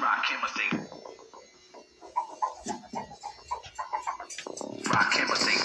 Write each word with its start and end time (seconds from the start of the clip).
Rock 0.00 0.24
Chemistry. 0.24 0.78
Rock 4.90 5.12
Chemistry. 5.12 5.56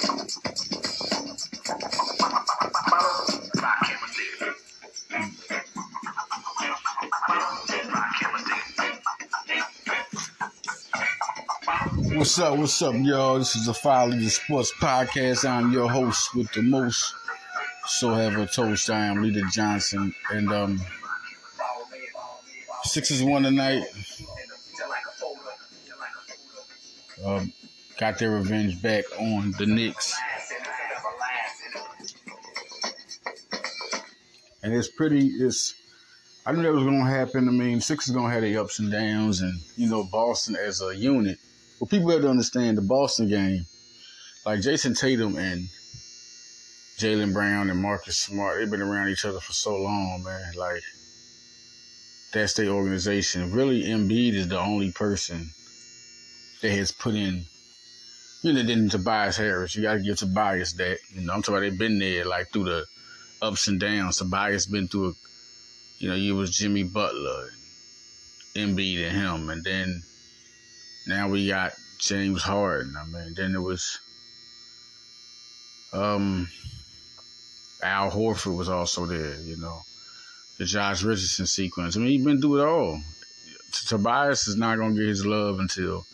Rock 3.62 3.80
Chemistry. 3.88 4.28
Rock 7.92 8.12
Chemistry. 8.20 8.58
What's 12.18 12.40
up? 12.40 12.58
What's 12.58 12.82
up, 12.82 12.96
y'all? 12.98 13.40
This 13.40 13.56
is 13.56 13.68
the 13.68 13.74
File 13.74 14.08
Leader 14.08 14.30
Sports 14.30 14.74
Podcast. 14.74 15.50
I'm 15.50 15.72
your 15.72 15.90
host 15.90 16.36
with 16.36 16.52
the 16.52 16.62
most. 16.62 17.14
So 17.88 18.14
have 18.14 18.36
a 18.38 18.46
toast. 18.48 18.90
I 18.90 19.06
am 19.06 19.22
Leader 19.22 19.46
Johnson, 19.50 20.14
and 20.32 20.52
um, 20.52 20.82
Sixers 22.84 23.24
won 23.24 23.44
tonight. 23.44 23.84
Um, 27.26 27.52
got 27.98 28.20
their 28.20 28.32
revenge 28.32 28.82
back 28.84 29.04
on 29.20 29.52
the 29.58 29.66
Knicks, 29.66 30.16
and 34.62 34.74
it's 34.74 34.90
pretty. 34.90 35.28
It's 35.28 35.74
I 36.46 36.52
knew 36.52 36.62
that 36.62 36.72
was 36.72 36.84
gonna 36.84 37.10
happen. 37.10 37.48
I 37.48 37.52
mean, 37.52 37.82
Sixers 37.82 38.14
gonna 38.14 38.32
have 38.32 38.42
their 38.42 38.60
ups 38.60 38.78
and 38.78 38.92
downs, 38.92 39.42
and 39.42 39.60
you 39.76 39.90
know, 39.90 40.04
Boston 40.04 40.56
as 40.56 40.82
a 40.82 40.96
unit. 40.96 41.40
Well, 41.80 41.88
people 41.88 42.12
have 42.12 42.22
to 42.22 42.30
understand 42.30 42.78
the 42.78 42.84
Boston 42.84 43.28
game. 43.28 43.66
Like 44.46 44.62
Jayson 44.62 44.94
Tatum 44.94 45.36
and 45.38 45.68
Jaylen 47.00 47.34
Brown 47.34 47.72
and 47.72 47.82
Marcus 47.82 48.18
Smart, 48.18 48.60
they've 48.60 48.70
been 48.70 48.84
around 48.84 49.10
each 49.10 49.26
other 49.26 49.40
for 49.40 49.54
so 49.54 49.76
long, 49.76 50.22
man. 50.24 50.54
Like 50.56 50.84
that's 52.32 52.54
their 52.54 52.70
organization. 52.70 53.52
Really, 53.52 53.86
Embiid 53.86 54.34
is 54.34 54.48
the 54.48 54.60
only 54.60 54.92
person 54.92 55.50
that 56.66 56.76
has 56.76 56.92
put 56.92 57.16
in. 57.16 57.46
You 58.42 58.54
know, 58.54 58.64
then 58.64 58.90
Tobias 58.90 59.38
Harris. 59.38 59.76
You 59.76 59.84
got 59.84 59.94
to 59.96 60.00
give 60.00 60.18
Tobias 60.18 60.74
that. 60.74 60.98
You 61.14 61.22
know, 61.22 61.34
I'm 61.34 61.42
talking 61.42 61.56
about 61.56 61.62
they've 61.62 61.80
been 61.80 62.00
there 62.00 62.26
like 62.26 62.52
through 62.52 62.66
the 62.66 62.86
ups 63.42 63.68
and 63.68 63.80
downs. 63.80 64.18
Tobias 64.18 64.66
been 64.66 64.88
through 64.88 65.10
a. 65.10 65.14
You 65.98 66.10
know, 66.10 66.16
you 66.16 66.36
was 66.36 66.52
Jimmy 66.52 66.84
Butler, 66.84 67.50
Embiid, 68.54 69.08
and 69.08 69.18
him, 69.18 69.50
and 69.50 69.64
then 69.64 70.04
now 71.08 71.30
we 71.30 71.48
got 71.48 71.72
James 72.00 72.44
Harden. 72.44 72.96
I 73.00 73.06
mean, 73.06 73.34
then 73.34 73.56
it 73.56 73.62
was 73.62 74.00
um 75.94 76.50
Al 77.82 78.12
Horford 78.12 78.58
was 78.58 78.70
also 78.70 79.06
there, 79.06 79.40
you 79.42 79.58
know. 79.58 79.82
The 80.58 80.66
Josh 80.66 81.04
Richardson 81.04 81.46
sequence. 81.46 81.96
I 81.96 82.00
mean, 82.00 82.10
he's 82.10 82.26
been 82.26 82.42
through 82.42 82.62
it 82.62 82.68
all. 82.68 83.02
Tobias 83.88 84.48
is 84.48 84.56
not 84.56 84.78
gonna 84.78 84.96
get 84.96 85.08
his 85.08 85.26
love 85.26 85.60
until 85.60 86.06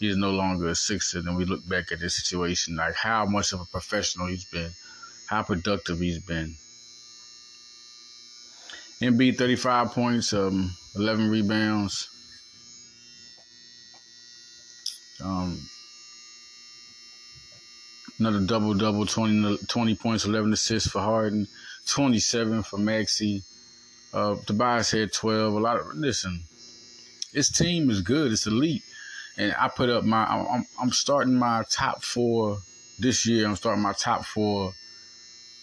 he's 0.00 0.16
no 0.16 0.30
longer 0.30 0.68
a 0.68 0.74
Sixer. 0.74 1.18
And 1.18 1.36
we 1.36 1.44
look 1.44 1.66
back 1.68 1.92
at 1.92 2.00
this 2.00 2.16
situation, 2.16 2.76
like 2.76 2.94
how 2.94 3.26
much 3.26 3.52
of 3.52 3.60
a 3.60 3.66
professional 3.66 4.26
he's 4.26 4.46
been, 4.46 4.70
how 5.28 5.42
productive 5.42 6.00
he's 6.00 6.18
been. 6.18 6.56
MB 9.02 9.36
35 9.36 9.92
points, 9.92 10.32
um, 10.32 10.74
11 10.96 11.30
rebounds. 11.30 12.08
Um, 15.22 15.60
another 18.18 18.40
double 18.40 18.74
double, 18.74 19.06
20, 19.06 19.58
20 19.68 19.94
points, 19.96 20.24
11 20.24 20.52
assists 20.52 20.90
for 20.90 21.00
Harden, 21.00 21.46
27 21.86 22.62
for 22.62 22.78
Maxey. 22.78 23.42
Uh, 24.12 24.36
Tobias 24.46 24.90
had 24.90 25.12
12. 25.12 25.54
A 25.54 25.58
lot 25.58 25.78
of, 25.78 25.86
listen, 25.94 26.42
this 27.32 27.50
team 27.50 27.90
is 27.90 28.00
good, 28.00 28.32
it's 28.32 28.46
elite. 28.46 28.82
And 29.40 29.54
I 29.58 29.68
put 29.68 29.88
up 29.88 30.04
my, 30.04 30.24
I'm, 30.26 30.66
I'm 30.78 30.92
starting 30.92 31.34
my 31.34 31.64
top 31.70 32.02
four 32.02 32.58
this 32.98 33.26
year. 33.26 33.46
I'm 33.48 33.56
starting 33.56 33.82
my 33.82 33.94
top 33.94 34.26
four 34.26 34.74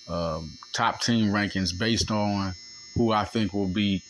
um, 0.08 0.58
top 0.74 1.00
team 1.00 1.28
rankings 1.28 1.78
based 1.78 2.10
on 2.10 2.56
who 2.96 3.12
I 3.12 3.24
think 3.24 3.54
will 3.54 3.68
be 3.68 4.02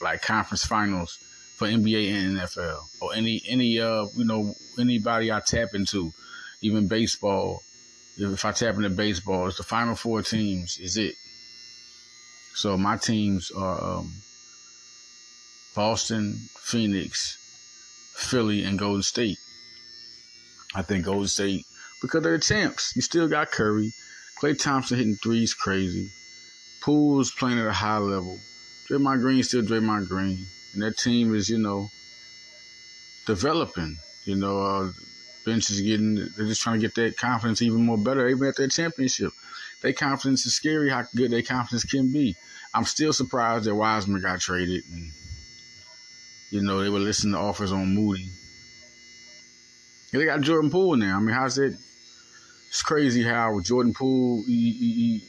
like 0.00 0.22
conference 0.22 0.64
finals 0.64 1.18
for 1.56 1.68
NBA 1.68 2.10
and 2.10 2.38
NFL 2.38 2.84
or 3.02 3.14
any 3.14 3.42
any 3.46 3.78
uh 3.78 4.06
you 4.16 4.24
know 4.24 4.54
anybody 4.78 5.30
I 5.30 5.40
tap 5.40 5.68
into, 5.74 6.12
even 6.62 6.88
baseball. 6.88 7.62
If 8.16 8.46
I 8.46 8.52
tap 8.52 8.76
into 8.76 8.88
baseball, 8.88 9.48
it's 9.48 9.58
the 9.58 9.64
final 9.64 9.94
four 9.94 10.22
teams 10.22 10.78
is 10.78 10.96
it. 10.96 11.14
So 12.54 12.78
my 12.78 12.96
teams 12.96 13.50
are 13.50 13.98
um, 13.98 14.12
Boston, 15.74 16.48
Phoenix, 16.58 17.36
Philly, 18.14 18.64
and 18.64 18.78
Golden 18.78 19.02
State. 19.02 19.38
I 20.74 20.82
think 20.82 21.04
Golden 21.04 21.28
State 21.28 21.64
because 22.00 22.22
they're 22.22 22.38
the 22.38 22.42
champs. 22.42 22.94
You 22.94 23.02
still 23.02 23.28
got 23.28 23.50
Curry, 23.50 23.92
Klay 24.40 24.58
Thompson 24.58 24.98
hitting 24.98 25.16
threes 25.16 25.54
crazy, 25.54 26.10
Poole's 26.80 27.30
playing 27.30 27.58
at 27.58 27.66
a 27.66 27.72
high 27.72 27.98
level. 27.98 28.38
Draymond 28.88 29.20
Green 29.20 29.42
still 29.42 29.62
Draymond 29.62 30.08
Green 30.08 30.46
and 30.72 30.82
that 30.82 30.96
team 30.96 31.34
is, 31.34 31.48
you 31.48 31.58
know, 31.58 31.90
developing. 33.26 33.98
You 34.24 34.36
know, 34.36 34.60
uh, 34.60 34.92
bench 35.44 35.70
is 35.70 35.80
getting, 35.80 36.14
they're 36.14 36.46
just 36.46 36.62
trying 36.62 36.80
to 36.80 36.86
get 36.86 36.94
that 36.96 37.16
confidence 37.16 37.62
even 37.62 37.84
more 37.84 37.98
better, 37.98 38.28
even 38.28 38.48
at 38.48 38.56
their 38.56 38.68
championship. 38.68 39.32
Their 39.82 39.92
confidence 39.92 40.46
is 40.46 40.54
scary 40.54 40.90
how 40.90 41.04
good 41.14 41.30
their 41.30 41.42
confidence 41.42 41.84
can 41.84 42.12
be. 42.12 42.36
I'm 42.74 42.84
still 42.84 43.12
surprised 43.12 43.64
that 43.64 43.74
Wiseman 43.74 44.20
got 44.20 44.40
traded 44.40 44.84
and, 44.92 45.10
you 46.50 46.62
know, 46.62 46.82
they 46.82 46.90
were 46.90 46.98
listening 46.98 47.34
to 47.34 47.38
offers 47.38 47.72
on 47.72 47.94
Moody. 47.94 48.28
They 50.12 50.24
got 50.24 50.40
Jordan 50.40 50.70
Poole 50.70 50.96
now. 50.96 51.16
I 51.16 51.20
mean, 51.20 51.34
how's 51.34 51.58
it? 51.58 51.74
It's 52.68 52.82
crazy 52.82 53.22
how 53.22 53.60
Jordan 53.60 53.94
Poole, 53.94 54.44
he, 54.46 54.72
he, 54.72 55.24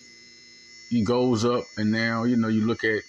he 0.89 1.03
goes 1.03 1.45
up 1.45 1.65
and 1.77 1.91
now, 1.91 2.23
you 2.23 2.35
know, 2.35 2.47
you 2.47 2.65
look 2.65 2.83
at 2.83 3.01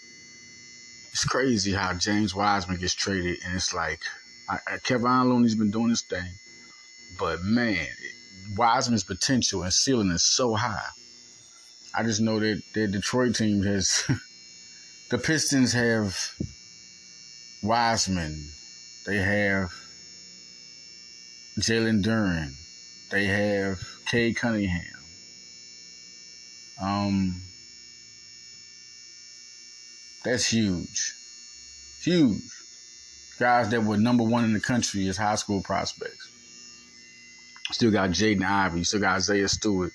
it's 1.12 1.24
crazy 1.24 1.72
how 1.72 1.92
James 1.92 2.34
Wiseman 2.34 2.78
gets 2.78 2.94
traded, 2.94 3.38
and 3.44 3.54
it's 3.54 3.74
like 3.74 4.00
I, 4.48 4.58
I, 4.66 4.78
Kevin 4.78 5.28
Looney's 5.28 5.54
been 5.54 5.70
doing 5.70 5.90
his 5.90 6.00
thing, 6.00 6.32
but 7.18 7.42
man, 7.42 7.86
Wiseman's 8.56 9.04
potential 9.04 9.62
and 9.62 9.72
ceiling 9.72 10.10
is 10.10 10.22
so 10.22 10.54
high. 10.54 10.88
I 11.94 12.02
just 12.02 12.22
know 12.22 12.40
that 12.40 12.62
the 12.72 12.88
Detroit 12.88 13.34
team 13.36 13.62
has 13.62 14.04
the 15.10 15.18
Pistons 15.18 15.74
have 15.74 16.34
Wiseman, 17.62 18.50
they 19.06 19.18
have 19.18 19.72
Jalen 21.60 22.02
Duren. 22.02 22.54
they 23.10 23.26
have 23.26 23.78
Cade 24.06 24.36
Cunningham. 24.36 24.82
Um, 26.80 27.42
that's 30.24 30.46
huge. 30.46 31.14
Huge. 32.02 32.42
Guys 33.38 33.68
that 33.70 33.84
were 33.84 33.96
number 33.96 34.24
one 34.24 34.44
in 34.44 34.52
the 34.52 34.60
country 34.60 35.06
as 35.08 35.16
high 35.16 35.36
school 35.36 35.62
prospects. 35.62 36.30
Still 37.70 37.92
got 37.92 38.10
Jaden 38.10 38.44
Ivey. 38.44 38.82
Still 38.82 39.00
got 39.00 39.16
Isaiah 39.16 39.48
Stewart. 39.48 39.92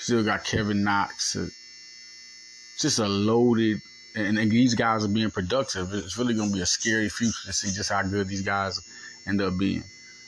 Still 0.00 0.24
got 0.24 0.44
Kevin 0.44 0.82
Knox. 0.82 1.36
Just 2.78 2.98
a 2.98 3.06
loaded, 3.06 3.80
and, 4.14 4.38
and 4.38 4.50
these 4.50 4.74
guys 4.74 5.04
are 5.04 5.08
being 5.08 5.30
productive. 5.30 5.92
It's 5.92 6.18
really 6.18 6.34
going 6.34 6.50
to 6.50 6.54
be 6.54 6.62
a 6.62 6.66
scary 6.66 7.08
future 7.08 7.46
to 7.46 7.52
see 7.52 7.72
just 7.72 7.90
how 7.90 8.02
good 8.02 8.28
these 8.28 8.42
guys 8.42 8.80
end 9.26 9.40
up 9.40 9.56
being. 9.58 9.84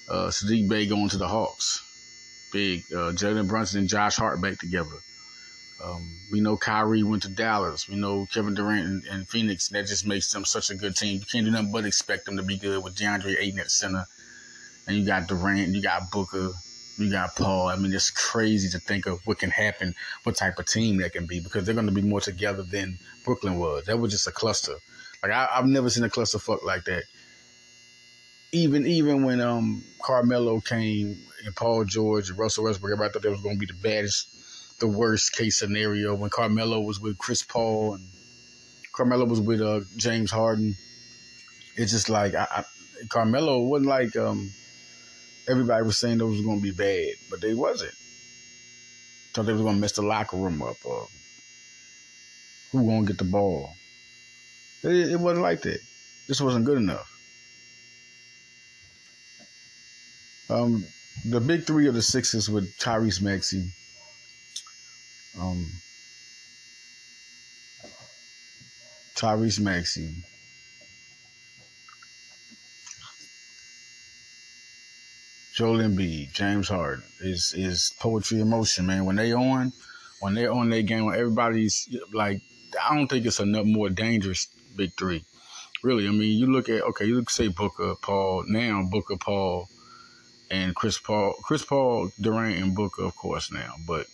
Uh, 0.09 0.29
Saddiq 0.29 0.69
Bey 0.69 0.87
going 0.87 1.09
to 1.11 1.19
the 1.19 1.29
Hawks 1.29 1.83
big. 2.53 2.85
Uh, 2.93 3.13
Jalen 3.13 3.49
Brunson 3.49 3.81
and 3.81 3.89
Josh 3.89 4.17
Hart 4.17 4.41
back 4.41 4.59
together. 4.59 4.97
Um, 5.83 6.11
we 6.33 6.41
know 6.41 6.57
Kyrie 6.57 7.05
went 7.05 7.23
to 7.23 7.29
Dallas. 7.29 7.89
We 7.89 7.95
know 7.95 8.27
Kevin 8.33 8.55
Durant 8.55 8.87
and, 8.87 9.05
and, 9.07 9.29
Phoenix. 9.29 9.69
That 9.69 9.87
just 9.87 10.07
makes 10.07 10.33
them 10.33 10.45
such 10.45 10.71
a 10.71 10.75
good 10.75 10.97
team. 10.97 11.21
You 11.21 11.27
can't 11.31 11.45
do 11.45 11.53
nothing 11.53 11.71
but 11.71 11.85
expect 11.85 12.25
them 12.25 12.37
to 12.37 12.43
be 12.43 12.57
good 12.57 12.83
with 12.83 12.97
DeAndre 12.97 13.37
Ayton 13.39 13.61
at 13.61 13.71
center. 13.71 14.05
And 14.87 14.97
you 14.97 15.07
got 15.07 15.29
Durant, 15.29 15.69
you 15.69 15.81
got 15.81 16.11
Booker, 16.11 16.53
you 16.99 17.11
got 17.11 17.37
Paul. 17.37 17.69
I 17.69 17.77
mean, 17.77 17.93
it's 17.93 18.11
crazy 18.11 18.69
to 18.71 18.79
think 18.79 19.07
of 19.07 19.25
what 19.27 19.39
can 19.39 19.51
happen, 19.51 19.95
what 20.25 20.37
type 20.37 20.59
of 20.59 20.67
team 20.67 20.99
that 20.99 21.13
can 21.13 21.27
be, 21.27 21.41
because 21.41 21.65
they're 21.65 21.75
going 21.75 21.87
to 21.87 21.93
be 21.93 22.03
more 22.03 22.21
together 22.21 22.63
than 22.63 22.99
Brooklyn 23.25 23.59
was. 23.59 23.85
That 23.85 23.99
was 23.99 24.13
just 24.13 24.27
a 24.27 24.33
cluster. 24.33 24.75
Like 25.23 25.33
I, 25.33 25.47
have 25.53 25.67
never 25.67 25.91
seen 25.91 26.05
a 26.05 26.11
cluster 26.11 26.39
fuck 26.39 26.65
like 26.65 26.85
that. 26.85 27.05
Even 28.53 28.87
even 28.87 29.25
when 29.25 29.41
um 29.41 29.83
Carmelo 30.03 30.61
came 30.61 31.19
and 31.45 31.55
Paul 31.55 31.85
George 31.85 32.31
and 32.31 32.39
Russell 32.39 32.65
Westbrook, 32.65 32.93
everybody 32.93 33.13
thought 33.13 33.23
that 33.23 33.31
was 33.31 33.43
going 33.43 33.57
to 33.57 33.67
be 33.67 33.67
the 33.67 33.81
baddest, 33.81 34.81
the 34.81 34.87
worst 34.89 35.33
case 35.33 35.59
scenario 35.59 36.15
when 36.15 36.31
Carmelo 36.31 36.81
was 36.81 36.99
with 36.99 37.19
Chris 37.19 37.43
Paul 37.43 37.95
and 37.95 38.05
Carmelo 38.93 39.27
was 39.27 39.41
with 39.41 39.61
uh, 39.61 39.81
James 39.97 40.31
Harden. 40.31 40.75
It's 41.77 41.93
just 41.93 42.09
like 42.09 42.35
I, 42.35 42.47
I, 42.51 42.65
Carmelo 43.09 43.61
wasn't 43.61 43.89
like 43.89 44.17
um, 44.17 44.51
everybody 45.49 45.83
was 45.83 45.97
saying 45.97 46.19
those 46.19 46.37
was 46.37 46.45
going 46.45 46.59
to 46.59 46.63
be 46.63 46.71
bad, 46.71 47.15
but 47.31 47.41
they 47.41 47.55
wasn't. 47.55 47.95
Thought 49.33 49.47
they 49.47 49.53
was 49.53 49.63
going 49.63 49.75
to 49.75 49.81
mess 49.81 49.93
the 49.93 50.03
locker 50.03 50.37
room 50.37 50.63
up 50.63 50.77
or 50.85 51.09
who 52.73 52.87
gonna 52.87 53.07
get 53.07 53.19
the 53.19 53.25
ball. 53.25 53.75
It, 54.83 55.13
it 55.13 55.21
wasn't 55.21 55.43
like 55.43 55.63
that. 55.63 55.81
This 56.27 56.41
wasn't 56.41 56.67
good 56.67 56.79
enough. 56.79 57.11
Um, 60.51 60.85
the 61.25 61.41
big 61.41 61.65
three 61.65 61.89
of 61.89 61.95
the 61.95 62.03
Sixers 62.03 62.49
with 62.49 62.77
Tyrese 62.79 63.23
Maxey. 63.23 63.65
Um, 65.39 65.67
Tyrese 69.15 69.61
Maxey. 69.61 70.15
Joel 75.59 75.79
Embiid, 75.79 76.33
James 76.35 76.69
Harden 76.69 77.03
is 77.21 77.53
is 77.53 77.93
poetry 77.99 78.41
in 78.41 78.49
motion, 78.49 78.87
man. 78.87 79.05
When 79.07 79.17
they 79.17 79.33
on, 79.33 79.73
when 80.21 80.35
they're 80.35 80.53
on 80.53 80.71
their 80.71 80.83
game, 80.83 81.07
when 81.07 81.19
everybody's 81.19 81.89
like, 82.13 82.43
I 82.81 82.95
don't 82.95 83.09
think 83.09 83.27
it's 83.27 83.41
a 83.41 83.45
more 83.45 83.91
dangerous 83.91 84.47
big 84.77 84.97
three. 84.97 85.25
Really, 85.83 86.07
I 86.07 86.13
mean, 86.13 86.39
you 86.39 86.47
look 86.47 86.69
at 86.69 86.83
okay, 86.83 87.07
you 87.07 87.17
look 87.17 87.29
say 87.29 87.49
Booker, 87.49 87.97
Paul 88.01 88.45
now, 88.47 88.85
Booker, 88.89 89.17
Paul, 89.17 89.69
and 90.49 90.77
Chris 90.77 90.97
Paul, 90.97 91.35
Chris 91.43 91.65
Paul, 91.65 92.13
Durant, 92.21 92.63
and 92.63 92.77
Booker, 92.77 93.03
of 93.03 93.17
course 93.17 93.51
now, 93.51 93.75
but 93.85 94.07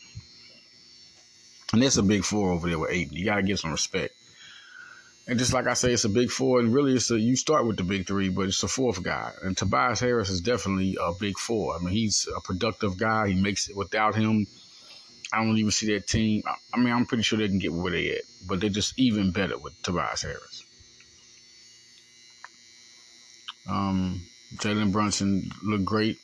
and 1.75 1.83
that's 1.83 1.99
a 1.99 2.03
big 2.03 2.25
four 2.25 2.53
over 2.53 2.71
there 2.71 2.79
with 2.79 2.91
eight. 2.91 3.13
You 3.13 3.27
got 3.27 3.37
to 3.37 3.43
give 3.43 3.61
some 3.61 3.73
respect. 3.73 4.15
And 5.27 5.39
just 5.39 5.55
like 5.55 5.67
I 5.67 5.73
say, 5.73 5.93
it's 5.93 6.05
a 6.05 6.11
big 6.11 6.31
four, 6.31 6.61
and 6.61 6.75
really, 6.75 6.95
it's 6.95 7.11
a 7.11 7.19
you 7.19 7.35
start 7.35 7.67
with 7.67 7.79
the 7.79 7.83
big 7.83 8.07
three, 8.07 8.29
but 8.29 8.47
it's 8.47 8.63
a 8.63 8.69
fourth 8.69 9.03
guy. 9.03 9.33
And 9.43 9.57
Tobias 9.57 10.01
Harris 10.01 10.29
is 10.29 10.43
definitely 10.43 10.99
a 11.01 11.13
big 11.19 11.39
four. 11.39 11.75
I 11.75 11.79
mean, 11.79 11.95
he's 11.95 12.29
a 12.37 12.41
productive 12.43 12.99
guy. 12.99 13.29
He 13.29 13.35
makes 13.35 13.69
it 13.71 13.77
without 13.77 14.15
him. 14.15 14.47
I 15.33 15.43
don't 15.43 15.57
even 15.57 15.71
see 15.71 15.95
that 15.95 16.07
team. 16.07 16.43
I 16.73 16.79
mean, 16.79 16.93
I'm 16.93 17.07
pretty 17.07 17.23
sure 17.23 17.39
they 17.39 17.49
can 17.49 17.59
get 17.59 17.73
where 17.73 17.91
they 17.91 18.11
at, 18.11 18.23
but 18.47 18.61
they're 18.61 18.69
just 18.69 18.99
even 18.99 19.31
better 19.31 19.57
with 19.57 19.81
Tobias 19.83 20.23
Harris. 20.23 20.65
Um, 23.67 24.27
Jalen 24.57 24.93
Brunson 24.93 25.51
looked 25.63 25.87
great. 25.87 26.19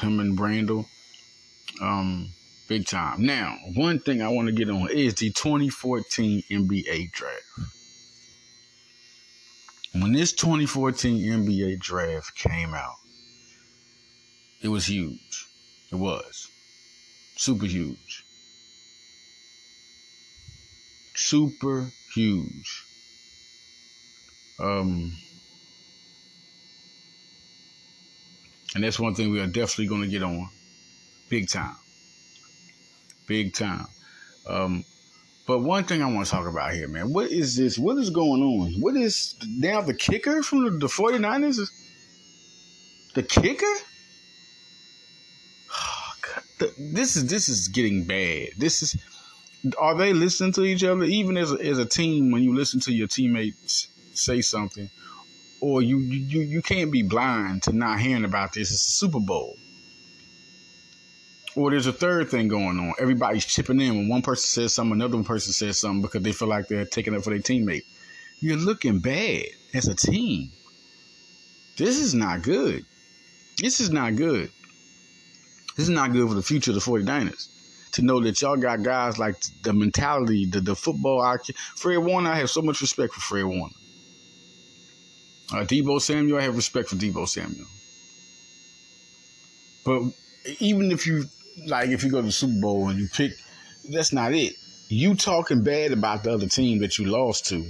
Him 0.00 0.20
and 0.20 0.38
Brandel, 0.38 0.86
um, 1.82 2.30
big 2.68 2.86
time. 2.86 3.26
Now, 3.26 3.56
one 3.74 3.98
thing 3.98 4.22
I 4.22 4.28
want 4.28 4.46
to 4.46 4.52
get 4.52 4.70
on 4.70 4.88
is 4.90 5.14
the 5.14 5.30
2014 5.30 6.44
NBA 6.48 7.10
draft. 7.10 7.42
When 9.92 10.12
this 10.12 10.32
2014 10.32 11.18
NBA 11.18 11.80
draft 11.80 12.36
came 12.36 12.74
out, 12.74 12.96
it 14.60 14.68
was 14.68 14.86
huge. 14.86 15.46
It 15.90 15.96
was 15.96 16.50
super 17.36 17.66
huge. 17.66 18.24
Super 21.14 21.90
huge. 22.14 22.84
Um, 24.60 25.12
and 28.74 28.84
that's 28.84 28.98
one 28.98 29.14
thing 29.14 29.30
we 29.30 29.40
are 29.40 29.46
definitely 29.46 29.86
going 29.86 30.02
to 30.02 30.08
get 30.08 30.22
on, 30.22 30.48
big 31.28 31.48
time, 31.48 31.76
big 33.26 33.54
time. 33.54 33.86
Um, 34.46 34.84
but 35.48 35.60
one 35.60 35.84
thing 35.84 36.02
I 36.02 36.12
want 36.12 36.26
to 36.26 36.30
talk 36.30 36.46
about 36.46 36.74
here, 36.74 36.88
man, 36.88 37.10
what 37.10 37.30
is 37.30 37.56
this? 37.56 37.78
What 37.78 37.96
is 37.96 38.10
going 38.10 38.42
on? 38.42 38.74
What 38.82 38.96
is 38.96 39.34
now 39.46 39.80
the 39.80 39.94
kicker 39.94 40.42
from 40.42 40.64
the, 40.64 40.70
the 40.72 40.88
49ers? 40.88 41.70
The 43.14 43.22
kicker? 43.22 43.64
Oh, 45.74 46.12
God. 46.20 46.70
This 46.78 47.16
is 47.16 47.28
this 47.28 47.48
is 47.48 47.68
getting 47.68 48.04
bad. 48.04 48.48
This 48.58 48.82
is 48.82 49.02
are 49.78 49.96
they 49.96 50.12
listening 50.12 50.52
to 50.52 50.64
each 50.64 50.84
other? 50.84 51.04
Even 51.04 51.38
as 51.38 51.50
a, 51.50 51.56
as 51.56 51.78
a 51.78 51.86
team, 51.86 52.30
when 52.30 52.42
you 52.42 52.54
listen 52.54 52.80
to 52.80 52.92
your 52.92 53.08
teammates 53.08 53.88
say 54.12 54.42
something, 54.42 54.90
or 55.62 55.80
you 55.80 55.96
you 55.96 56.42
you 56.42 56.60
can't 56.60 56.92
be 56.92 57.02
blind 57.02 57.62
to 57.62 57.72
not 57.72 58.00
hearing 58.00 58.26
about 58.26 58.52
this. 58.52 58.70
It's 58.70 58.86
a 58.86 58.90
Super 58.90 59.20
Bowl. 59.20 59.56
Or 61.58 61.72
there's 61.72 61.88
a 61.88 61.92
third 61.92 62.28
thing 62.28 62.46
going 62.46 62.78
on. 62.78 62.94
Everybody's 63.00 63.44
chipping 63.44 63.80
in. 63.80 63.96
When 63.96 64.08
one 64.08 64.22
person 64.22 64.46
says 64.46 64.72
something, 64.72 64.92
another 64.92 65.20
person 65.24 65.52
says 65.52 65.76
something 65.76 66.02
because 66.02 66.22
they 66.22 66.30
feel 66.30 66.46
like 66.46 66.68
they're 66.68 66.84
taking 66.84 67.16
up 67.16 67.24
for 67.24 67.30
their 67.30 67.40
teammate. 67.40 67.82
You're 68.38 68.58
looking 68.58 69.00
bad 69.00 69.46
as 69.74 69.88
a 69.88 69.96
team. 69.96 70.52
This 71.76 71.98
is 71.98 72.14
not 72.14 72.42
good. 72.42 72.86
This 73.60 73.80
is 73.80 73.90
not 73.90 74.14
good. 74.14 74.52
This 75.76 75.88
is 75.88 75.90
not 75.90 76.12
good 76.12 76.28
for 76.28 76.34
the 76.34 76.42
future 76.42 76.70
of 76.70 76.76
the 76.76 76.80
49ers. 76.80 77.48
To 77.92 78.02
know 78.02 78.20
that 78.20 78.40
y'all 78.40 78.56
got 78.56 78.84
guys 78.84 79.18
like 79.18 79.34
the 79.64 79.72
mentality, 79.72 80.46
the, 80.46 80.60
the 80.60 80.76
football 80.76 81.22
IQ. 81.22 81.56
Fred 81.74 81.98
Warner, 81.98 82.30
I 82.30 82.36
have 82.36 82.50
so 82.50 82.62
much 82.62 82.80
respect 82.80 83.14
for 83.14 83.20
Fred 83.20 83.46
Warner. 83.46 83.74
Uh, 85.52 85.64
Deebo 85.64 86.00
Samuel, 86.00 86.38
I 86.38 86.42
have 86.42 86.54
respect 86.54 86.88
for 86.88 86.94
Deebo 86.94 87.26
Samuel. 87.26 87.66
But 89.84 90.02
even 90.60 90.92
if 90.92 91.04
you 91.04 91.24
like 91.66 91.90
if 91.90 92.04
you 92.04 92.10
go 92.10 92.20
to 92.20 92.26
the 92.26 92.32
Super 92.32 92.60
Bowl 92.60 92.88
and 92.88 92.98
you 92.98 93.08
pick, 93.08 93.32
that's 93.90 94.12
not 94.12 94.32
it. 94.32 94.54
You 94.88 95.14
talking 95.14 95.62
bad 95.62 95.92
about 95.92 96.24
the 96.24 96.32
other 96.32 96.46
team 96.46 96.78
that 96.80 96.98
you 96.98 97.06
lost 97.06 97.46
to. 97.48 97.68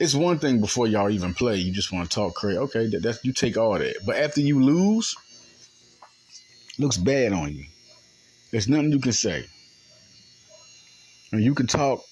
It's 0.00 0.14
one 0.14 0.38
thing 0.38 0.60
before 0.60 0.88
y'all 0.88 1.10
even 1.10 1.32
play. 1.32 1.56
You 1.56 1.72
just 1.72 1.92
want 1.92 2.10
to 2.10 2.14
talk 2.14 2.34
crazy. 2.34 2.58
Okay, 2.58 2.88
that, 2.88 3.02
that's 3.02 3.24
you 3.24 3.32
take 3.32 3.56
all 3.56 3.78
that. 3.78 3.96
But 4.04 4.16
after 4.16 4.40
you 4.40 4.60
lose, 4.60 5.14
looks 6.78 6.96
bad 6.96 7.32
on 7.32 7.54
you. 7.54 7.66
There's 8.50 8.68
nothing 8.68 8.92
you 8.92 8.98
can 9.00 9.12
say. 9.12 9.46
And 11.30 11.42
you 11.42 11.54
can 11.54 11.66
talk 11.66 12.02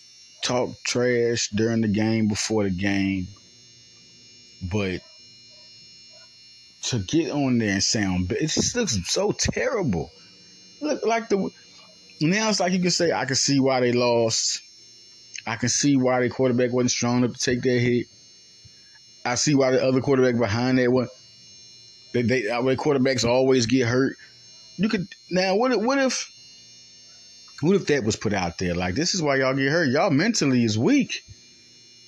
talk 0.42 0.70
trash 0.84 1.48
during 1.48 1.80
the 1.80 1.88
game, 1.88 2.28
before 2.28 2.64
the 2.64 2.70
game, 2.70 3.26
but 4.70 5.00
to 6.82 6.98
get 7.00 7.30
on 7.30 7.58
there 7.58 7.74
and 7.74 7.82
sound, 7.82 8.32
it 8.32 8.46
just 8.46 8.74
looks 8.74 8.98
so 9.06 9.32
terrible. 9.32 10.10
Look 10.81 11.05
like 11.05 11.29
the 11.29 11.50
now 12.21 12.49
it's 12.50 12.61
like 12.61 12.73
you 12.73 12.81
can 12.81 12.91
say 12.91 13.12
I 13.12 13.25
can 13.25 13.37
see 13.37 13.61
why 13.61 13.81
they 13.81 13.93
lost. 13.93 14.62
I 15.47 15.56
can 15.56 15.69
see 15.69 15.97
why 15.97 16.21
the 16.21 16.29
quarterback 16.29 16.73
wasn't 16.73 16.91
strong 16.91 17.19
enough 17.19 17.37
to 17.37 17.41
take 17.41 17.62
that 17.62 17.79
hit. 17.79 18.06
I 19.25 19.35
see 19.35 19.55
why 19.55 19.73
the 19.73 19.85
other 19.85 20.00
quarterback 20.00 20.38
behind 20.38 20.79
that 20.79 20.93
one. 20.93 21.09
They, 22.12 22.23
they 22.23 22.43
their 22.43 22.77
quarterbacks 22.77 23.25
always 23.25 23.67
get 23.67 23.87
hurt. 23.87 24.17
You 24.77 24.88
could 24.88 25.09
now 25.31 25.56
what 25.56 25.73
if 25.73 25.81
what 25.81 25.99
if 25.99 26.31
what 27.61 27.77
if 27.77 27.87
that 27.87 28.05
was 28.05 28.17
put 28.17 28.32
out 28.32 28.59
there? 28.59 28.75
Like 28.75 28.94
this 28.94 29.15
is 29.15 29.23
why 29.23 29.37
y'all 29.37 29.55
get 29.55 29.71
hurt. 29.71 29.88
Y'all 29.88 30.11
mentally 30.11 30.65
is 30.65 30.79
weak. 30.79 31.23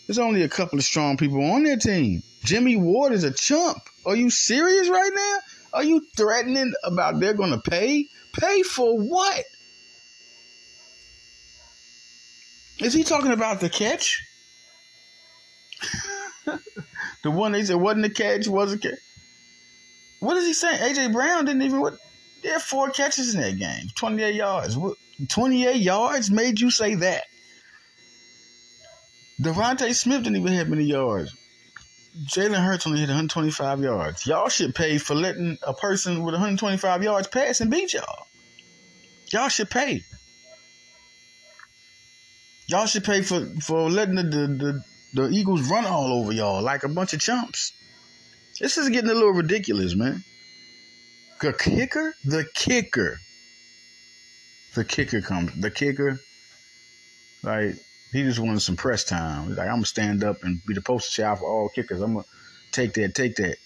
There's 0.06 0.18
only 0.18 0.42
a 0.42 0.48
couple 0.48 0.78
of 0.78 0.84
strong 0.84 1.16
people 1.16 1.52
on 1.52 1.62
their 1.62 1.76
team. 1.76 2.22
Jimmy 2.42 2.76
Ward 2.76 3.12
is 3.12 3.24
a 3.24 3.30
chump. 3.30 3.78
Are 4.04 4.16
you 4.16 4.30
serious 4.30 4.88
right 4.88 5.12
now? 5.14 5.38
Are 5.74 5.84
you 5.84 6.04
threatening 6.16 6.72
about 6.84 7.20
they're 7.20 7.34
gonna 7.34 7.60
pay? 7.60 8.08
Pay 8.32 8.62
for 8.62 8.98
what? 8.98 9.44
Is 12.80 12.92
he 12.92 13.04
talking 13.04 13.32
about 13.32 13.60
the 13.60 13.68
catch? 13.68 14.22
the 17.22 17.30
one 17.30 17.52
they 17.52 17.64
said 17.64 17.76
wasn't 17.76 18.06
a 18.06 18.10
catch, 18.10 18.48
was 18.48 18.72
a 18.72 18.78
catch. 18.78 18.98
What 20.20 20.36
is 20.36 20.46
he 20.46 20.52
saying? 20.52 20.78
AJ 20.78 21.12
Brown 21.12 21.44
didn't 21.44 21.62
even 21.62 21.80
what 21.80 21.94
there 22.42 22.56
are 22.56 22.60
four 22.60 22.90
catches 22.90 23.34
in 23.34 23.40
that 23.40 23.58
game, 23.58 23.88
28 23.94 24.34
yards. 24.34 24.76
What 24.76 24.96
28 25.28 25.76
yards 25.76 26.30
made 26.30 26.60
you 26.60 26.70
say 26.70 26.94
that? 26.96 27.24
DeVonta 29.40 29.92
Smith 29.94 30.22
didn't 30.22 30.36
even 30.36 30.52
have 30.52 30.68
many 30.68 30.84
yards. 30.84 31.34
Jalen 32.26 32.62
Hurts 32.62 32.86
only 32.86 33.00
hit 33.00 33.08
125 33.08 33.80
yards. 33.80 34.26
Y'all 34.26 34.48
should 34.48 34.74
pay 34.74 34.98
for 34.98 35.14
letting 35.14 35.58
a 35.62 35.72
person 35.72 36.22
with 36.22 36.34
125 36.34 37.02
yards 37.02 37.28
pass 37.28 37.60
and 37.60 37.70
beat 37.70 37.94
y'all. 37.94 38.26
Y'all 39.32 39.48
should 39.48 39.70
pay. 39.70 40.02
Y'all 42.66 42.86
should 42.86 43.04
pay 43.04 43.22
for, 43.22 43.44
for 43.62 43.90
letting 43.90 44.16
the, 44.16 44.22
the, 44.22 44.46
the, 44.46 44.84
the 45.14 45.28
Eagles 45.30 45.70
run 45.70 45.86
all 45.86 46.12
over 46.12 46.32
y'all 46.32 46.62
like 46.62 46.84
a 46.84 46.88
bunch 46.88 47.14
of 47.14 47.20
chumps. 47.20 47.72
This 48.60 48.76
is 48.76 48.90
getting 48.90 49.10
a 49.10 49.14
little 49.14 49.32
ridiculous, 49.32 49.94
man. 49.94 50.22
The 51.40 51.52
kicker? 51.52 52.14
The 52.24 52.46
kicker. 52.54 53.18
The 54.74 54.84
kicker 54.84 55.20
comes. 55.20 55.58
The 55.60 55.70
kicker, 55.70 56.20
like, 57.42 57.76
he 58.12 58.22
just 58.24 58.38
wanted 58.38 58.60
some 58.60 58.76
press 58.76 59.04
time. 59.04 59.48
He's 59.48 59.56
like, 59.56 59.68
I'm 59.68 59.76
gonna 59.76 59.86
stand 59.86 60.22
up 60.22 60.42
and 60.42 60.60
be 60.66 60.74
the 60.74 60.82
poster 60.82 61.22
child 61.22 61.38
for 61.38 61.46
all 61.46 61.70
kickers. 61.70 62.00
I'm 62.02 62.14
gonna 62.14 62.26
take 62.70 62.94
that, 62.94 63.14
take 63.14 63.36
that. 63.36 63.56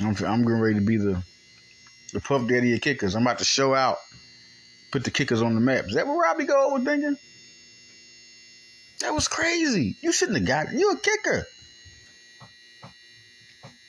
I'm 0.00 0.16
I'm 0.24 0.42
getting 0.42 0.60
ready 0.60 0.74
to 0.76 0.80
be 0.80 0.96
the 0.96 1.22
the 2.12 2.20
puff 2.20 2.48
daddy 2.48 2.74
of 2.74 2.80
kickers. 2.80 3.14
I'm 3.14 3.22
about 3.22 3.38
to 3.38 3.44
show 3.44 3.74
out, 3.74 3.98
put 4.90 5.04
the 5.04 5.10
kickers 5.10 5.42
on 5.42 5.54
the 5.54 5.60
map. 5.60 5.86
Is 5.86 5.94
that 5.94 6.06
what 6.06 6.14
Robbie 6.14 6.44
Gould 6.44 6.72
was 6.72 6.84
thinking? 6.84 7.16
That 9.00 9.14
was 9.14 9.28
crazy. 9.28 9.96
You 10.00 10.12
shouldn't 10.12 10.38
have 10.38 10.46
got. 10.46 10.72
You 10.72 10.92
a 10.92 10.98
kicker. 10.98 11.46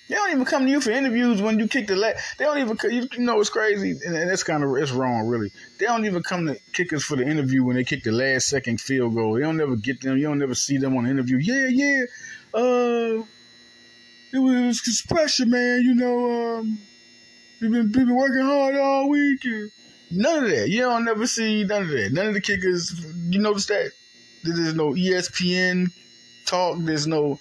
They 0.07 0.15
don't 0.15 0.31
even 0.31 0.45
come 0.45 0.65
to 0.65 0.71
you 0.71 0.81
for 0.81 0.91
interviews 0.91 1.41
when 1.41 1.57
you 1.57 1.67
kick 1.67 1.87
the 1.87 1.95
leg. 1.95 2.15
They 2.37 2.45
don't 2.45 2.59
even. 2.59 2.77
You, 2.83 3.07
you 3.11 3.25
know 3.25 3.39
it's 3.39 3.49
crazy, 3.49 3.97
and, 4.05 4.15
that's 4.29 4.43
kind 4.43 4.63
of 4.63 4.75
it's 4.75 4.91
wrong, 4.91 5.27
really. 5.27 5.51
They 5.79 5.85
don't 5.85 6.05
even 6.05 6.21
come 6.21 6.45
to 6.45 6.59
kickers 6.73 7.03
for 7.03 7.15
the 7.15 7.27
interview 7.27 7.63
when 7.63 7.75
they 7.75 7.83
kick 7.83 8.03
the 8.03 8.11
last 8.11 8.47
second 8.47 8.79
field 8.79 9.15
goal. 9.15 9.33
They 9.33 9.41
don't 9.41 9.57
never 9.57 9.75
get 9.75 10.01
them. 10.01 10.17
You 10.17 10.27
don't 10.27 10.37
never 10.37 10.53
see 10.53 10.77
them 10.77 10.95
on 10.95 11.05
the 11.05 11.09
interview. 11.09 11.37
Yeah, 11.37 11.67
yeah. 11.69 12.03
Uh, 12.53 13.23
it 14.31 14.39
was 14.39 14.81
just 14.81 15.09
pressure, 15.09 15.47
man. 15.47 15.81
You 15.81 15.95
know, 15.95 16.57
um, 16.59 16.79
we've 17.61 17.71
been, 17.71 17.83
we've 17.83 17.93
been 17.93 18.15
working 18.15 18.45
hard 18.45 18.75
all 18.75 19.09
week. 19.09 19.43
None 20.11 20.43
of 20.43 20.49
that. 20.51 20.69
You 20.69 20.81
don't 20.81 21.05
never 21.05 21.25
see 21.25 21.63
none 21.63 21.83
of 21.83 21.89
that. 21.89 22.11
None 22.11 22.27
of 22.27 22.33
the 22.35 22.41
kickers. 22.41 22.93
You 23.29 23.39
notice 23.39 23.65
that 23.67 23.91
there's 24.43 24.75
no 24.75 24.91
ESPN 24.91 25.87
talk. 26.45 26.77
There's 26.79 27.07
no 27.07 27.39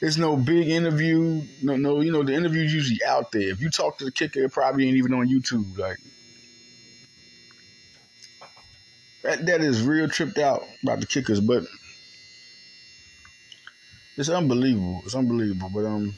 there's 0.00 0.18
no 0.18 0.36
big 0.36 0.68
interview. 0.68 1.42
No, 1.62 1.76
no, 1.76 2.00
you 2.00 2.12
know, 2.12 2.22
the 2.22 2.34
interview's 2.34 2.72
usually 2.72 3.00
out 3.06 3.32
there. 3.32 3.48
If 3.50 3.60
you 3.60 3.70
talk 3.70 3.98
to 3.98 4.04
the 4.04 4.12
kicker, 4.12 4.44
it 4.44 4.52
probably 4.52 4.86
ain't 4.86 4.96
even 4.96 5.12
on 5.14 5.28
YouTube. 5.28 5.76
Like 5.76 5.98
that 9.22 9.44
that 9.46 9.60
is 9.60 9.82
real 9.82 10.08
tripped 10.08 10.38
out 10.38 10.62
about 10.82 11.00
the 11.00 11.06
kickers, 11.06 11.40
but 11.40 11.64
it's 14.16 14.28
unbelievable. 14.28 15.02
It's 15.04 15.14
unbelievable. 15.14 15.70
But 15.74 15.84
um 15.84 16.14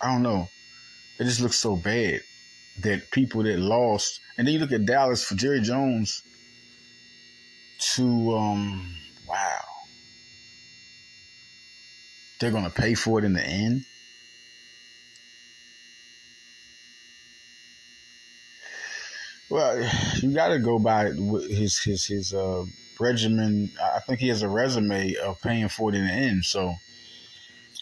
I 0.00 0.12
don't 0.12 0.22
know. 0.22 0.48
It 1.18 1.24
just 1.24 1.40
looks 1.40 1.56
so 1.56 1.76
bad 1.76 2.20
that 2.80 3.10
people 3.10 3.42
that 3.42 3.58
lost 3.58 4.20
and 4.38 4.46
then 4.46 4.54
you 4.54 4.60
look 4.60 4.72
at 4.72 4.84
Dallas 4.84 5.24
for 5.24 5.34
Jerry 5.34 5.62
Jones 5.62 6.22
to 7.78 8.32
um 8.36 8.94
wow 9.26 9.60
they're 12.38 12.50
going 12.50 12.64
to 12.64 12.70
pay 12.70 12.94
for 12.94 13.18
it 13.18 13.24
in 13.24 13.32
the 13.32 13.44
end. 13.44 13.84
Well, 19.48 19.78
you 20.16 20.34
got 20.34 20.48
to 20.48 20.58
go 20.58 20.78
by 20.78 21.04
his 21.04 21.78
his 21.78 22.04
his 22.06 22.34
uh, 22.34 22.64
regimen. 22.98 23.70
I 23.80 24.00
think 24.00 24.18
he 24.18 24.28
has 24.28 24.42
a 24.42 24.48
resume 24.48 25.14
of 25.14 25.40
paying 25.40 25.68
for 25.68 25.90
it 25.90 25.96
in 25.96 26.06
the 26.06 26.12
end. 26.12 26.44
So, 26.44 26.74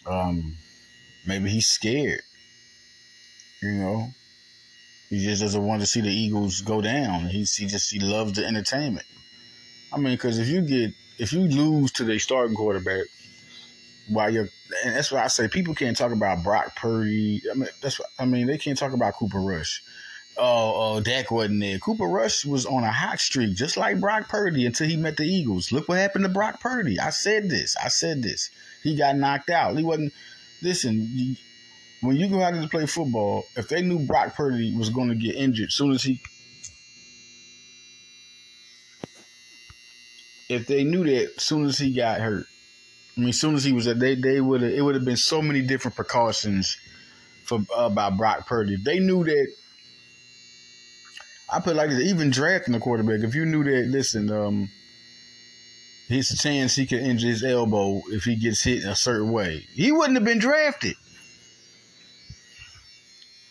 um, 0.06 0.56
maybe 1.26 1.48
he's 1.48 1.68
scared. 1.68 2.20
You 3.62 3.72
know, 3.72 4.08
he 5.08 5.24
just 5.24 5.40
doesn't 5.40 5.64
want 5.64 5.80
to 5.80 5.86
see 5.86 6.02
the 6.02 6.12
Eagles 6.12 6.60
go 6.60 6.82
down. 6.82 7.26
He's 7.28 7.56
he 7.56 7.66
just 7.66 7.90
he 7.90 7.98
loves 7.98 8.34
the 8.34 8.44
entertainment. 8.44 9.06
I 9.90 9.96
mean, 9.96 10.14
because 10.14 10.38
if 10.38 10.48
you 10.48 10.60
get 10.60 10.92
if 11.18 11.32
you 11.32 11.40
lose 11.40 11.92
to 11.92 12.04
the 12.04 12.18
starting 12.18 12.56
quarterback 12.56 13.06
while 14.08 14.30
you're 14.30 14.48
and 14.84 14.94
that's 14.94 15.12
why 15.12 15.24
I 15.24 15.28
say 15.28 15.48
people 15.48 15.74
can't 15.74 15.96
talk 15.96 16.12
about 16.12 16.42
Brock 16.42 16.76
Purdy. 16.76 17.42
I 17.50 17.54
mean 17.54 17.68
that's 17.80 17.98
what, 17.98 18.08
I 18.18 18.24
mean 18.24 18.46
they 18.46 18.58
can't 18.58 18.78
talk 18.78 18.92
about 18.92 19.14
Cooper 19.14 19.40
Rush. 19.40 19.82
Oh, 20.36 20.96
uh, 20.96 21.00
Dak 21.00 21.30
wasn't 21.30 21.60
there. 21.60 21.78
Cooper 21.78 22.06
Rush 22.06 22.44
was 22.44 22.66
on 22.66 22.82
a 22.82 22.90
hot 22.90 23.20
streak, 23.20 23.54
just 23.54 23.76
like 23.76 24.00
Brock 24.00 24.28
Purdy, 24.28 24.66
until 24.66 24.88
he 24.88 24.96
met 24.96 25.16
the 25.16 25.24
Eagles. 25.24 25.70
Look 25.70 25.88
what 25.88 25.98
happened 25.98 26.24
to 26.24 26.28
Brock 26.28 26.60
Purdy. 26.60 26.98
I 26.98 27.10
said 27.10 27.48
this. 27.48 27.76
I 27.82 27.86
said 27.86 28.20
this. 28.20 28.50
He 28.82 28.96
got 28.96 29.16
knocked 29.16 29.50
out. 29.50 29.76
He 29.76 29.84
wasn't. 29.84 30.12
Listen, 30.60 31.36
when 32.00 32.16
you 32.16 32.28
go 32.28 32.42
out 32.42 32.50
to 32.54 32.68
play 32.68 32.86
football, 32.86 33.44
if 33.56 33.68
they 33.68 33.82
knew 33.82 34.00
Brock 34.00 34.34
Purdy 34.34 34.74
was 34.74 34.90
going 34.90 35.08
to 35.08 35.14
get 35.14 35.36
injured, 35.36 35.70
soon 35.70 35.92
as 35.92 36.02
he 36.02 36.20
if 40.48 40.66
they 40.66 40.84
knew 40.84 41.04
that 41.04 41.40
soon 41.40 41.64
as 41.64 41.78
he 41.78 41.94
got 41.94 42.20
hurt, 42.20 42.46
I 43.16 43.20
mean, 43.20 43.28
as 43.28 43.40
soon 43.40 43.54
as 43.54 43.64
he 43.64 43.72
was, 43.72 43.84
they 43.84 44.14
they 44.14 44.40
would 44.40 44.62
have. 44.62 44.72
It 44.72 44.80
would 44.80 44.94
have 44.94 45.04
been 45.04 45.16
so 45.16 45.40
many 45.40 45.62
different 45.62 45.94
precautions 45.94 46.76
for 47.44 47.60
uh, 47.76 47.84
about 47.86 48.16
Brock 48.16 48.46
Purdy. 48.46 48.76
They 48.76 48.98
knew 48.98 49.24
that. 49.24 49.48
I 51.52 51.60
put 51.60 51.76
like 51.76 51.90
this: 51.90 52.00
even 52.00 52.30
drafting 52.30 52.74
a 52.74 52.80
quarterback, 52.80 53.20
if 53.20 53.34
you 53.34 53.46
knew 53.46 53.62
that, 53.62 53.86
listen, 53.88 54.30
um, 54.30 54.68
his 56.08 56.36
chance 56.40 56.74
he 56.74 56.86
could 56.86 57.00
injure 57.00 57.28
his 57.28 57.44
elbow 57.44 58.02
if 58.08 58.24
he 58.24 58.36
gets 58.36 58.62
hit 58.62 58.82
in 58.82 58.88
a 58.88 58.96
certain 58.96 59.30
way, 59.30 59.64
he 59.74 59.92
wouldn't 59.92 60.16
have 60.16 60.24
been 60.24 60.38
drafted. 60.38 60.96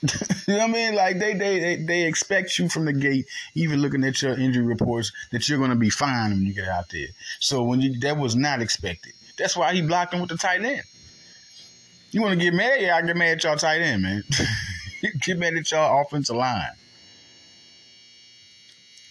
you 0.48 0.56
know 0.56 0.58
what 0.58 0.70
I 0.70 0.74
mean? 0.74 0.96
Like 0.96 1.20
they, 1.20 1.34
they 1.34 1.60
they 1.60 1.76
they 1.78 2.04
expect 2.04 2.60
you 2.60 2.68
from 2.68 2.84
the 2.84 2.94
gate, 2.94 3.26
even 3.56 3.82
looking 3.82 4.04
at 4.04 4.22
your 4.22 4.38
injury 4.38 4.66
reports, 4.66 5.14
that 5.32 5.48
you're 5.48 5.60
gonna 5.60 5.78
be 5.78 5.90
fine 5.90 6.32
when 6.32 6.42
you 6.42 6.54
get 6.54 6.68
out 6.68 6.90
there. 6.90 7.08
So 7.40 7.64
when 7.64 7.80
you 7.80 7.98
that 8.00 8.18
was 8.18 8.36
not 8.36 8.62
expected. 8.62 9.14
That's 9.38 9.58
why 9.58 9.74
he 9.74 9.82
blocked 9.82 10.14
him 10.14 10.22
with 10.22 10.30
the 10.30 10.38
tight 10.38 10.64
end. 10.64 10.84
You 12.12 12.22
want 12.22 12.38
to 12.38 12.44
get 12.44 12.54
mad? 12.54 12.80
Yeah, 12.80 12.96
I 12.96 13.02
get 13.02 13.16
mad 13.16 13.38
at 13.38 13.44
y'all 13.44 13.56
tight 13.56 13.82
end, 13.82 14.04
man. 14.04 14.24
get 15.22 15.40
mad 15.40 15.56
at 15.56 15.72
y'all 15.72 16.02
offensive 16.02 16.36
line. 16.36 16.62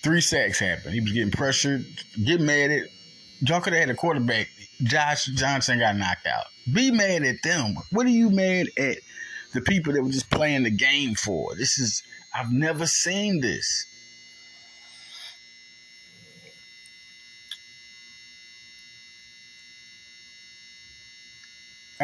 Three 0.02 0.20
sacks 0.20 0.58
happened. 0.58 0.94
He 0.94 1.00
was 1.00 1.12
getting 1.12 1.32
pressured. 1.32 1.84
Get 2.24 2.40
mad 2.40 2.70
at 2.70 2.88
y'all 3.40 3.60
could 3.60 3.72
have 3.72 3.80
had 3.80 3.90
a 3.90 3.94
quarterback. 3.94 4.48
Josh 4.82 5.26
Johnson 5.26 5.78
got 5.78 5.96
knocked 5.96 6.26
out. 6.26 6.44
Be 6.72 6.90
mad 6.90 7.24
at 7.24 7.42
them. 7.42 7.74
What 7.90 8.06
are 8.06 8.10
you 8.10 8.30
mad 8.30 8.68
at 8.78 8.98
the 9.52 9.60
people 9.60 9.92
that 9.92 10.02
were 10.02 10.10
just 10.10 10.30
playing 10.30 10.62
the 10.62 10.70
game 10.70 11.14
for? 11.14 11.54
This 11.56 11.78
is 11.78 12.02
I've 12.34 12.52
never 12.52 12.86
seen 12.86 13.40
this. 13.40 13.86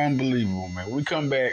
Unbelievable, 0.05 0.69
man. 0.69 0.91
We 0.91 1.03
come 1.03 1.29
back. 1.29 1.53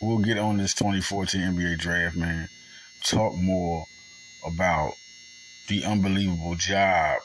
We'll 0.00 0.18
get 0.18 0.38
on 0.38 0.58
this 0.58 0.74
2014 0.74 1.40
NBA 1.40 1.78
draft, 1.78 2.16
man. 2.16 2.48
Talk 3.02 3.34
more 3.36 3.86
about 4.44 4.92
the 5.68 5.84
unbelievable 5.84 6.56
job 6.56 7.18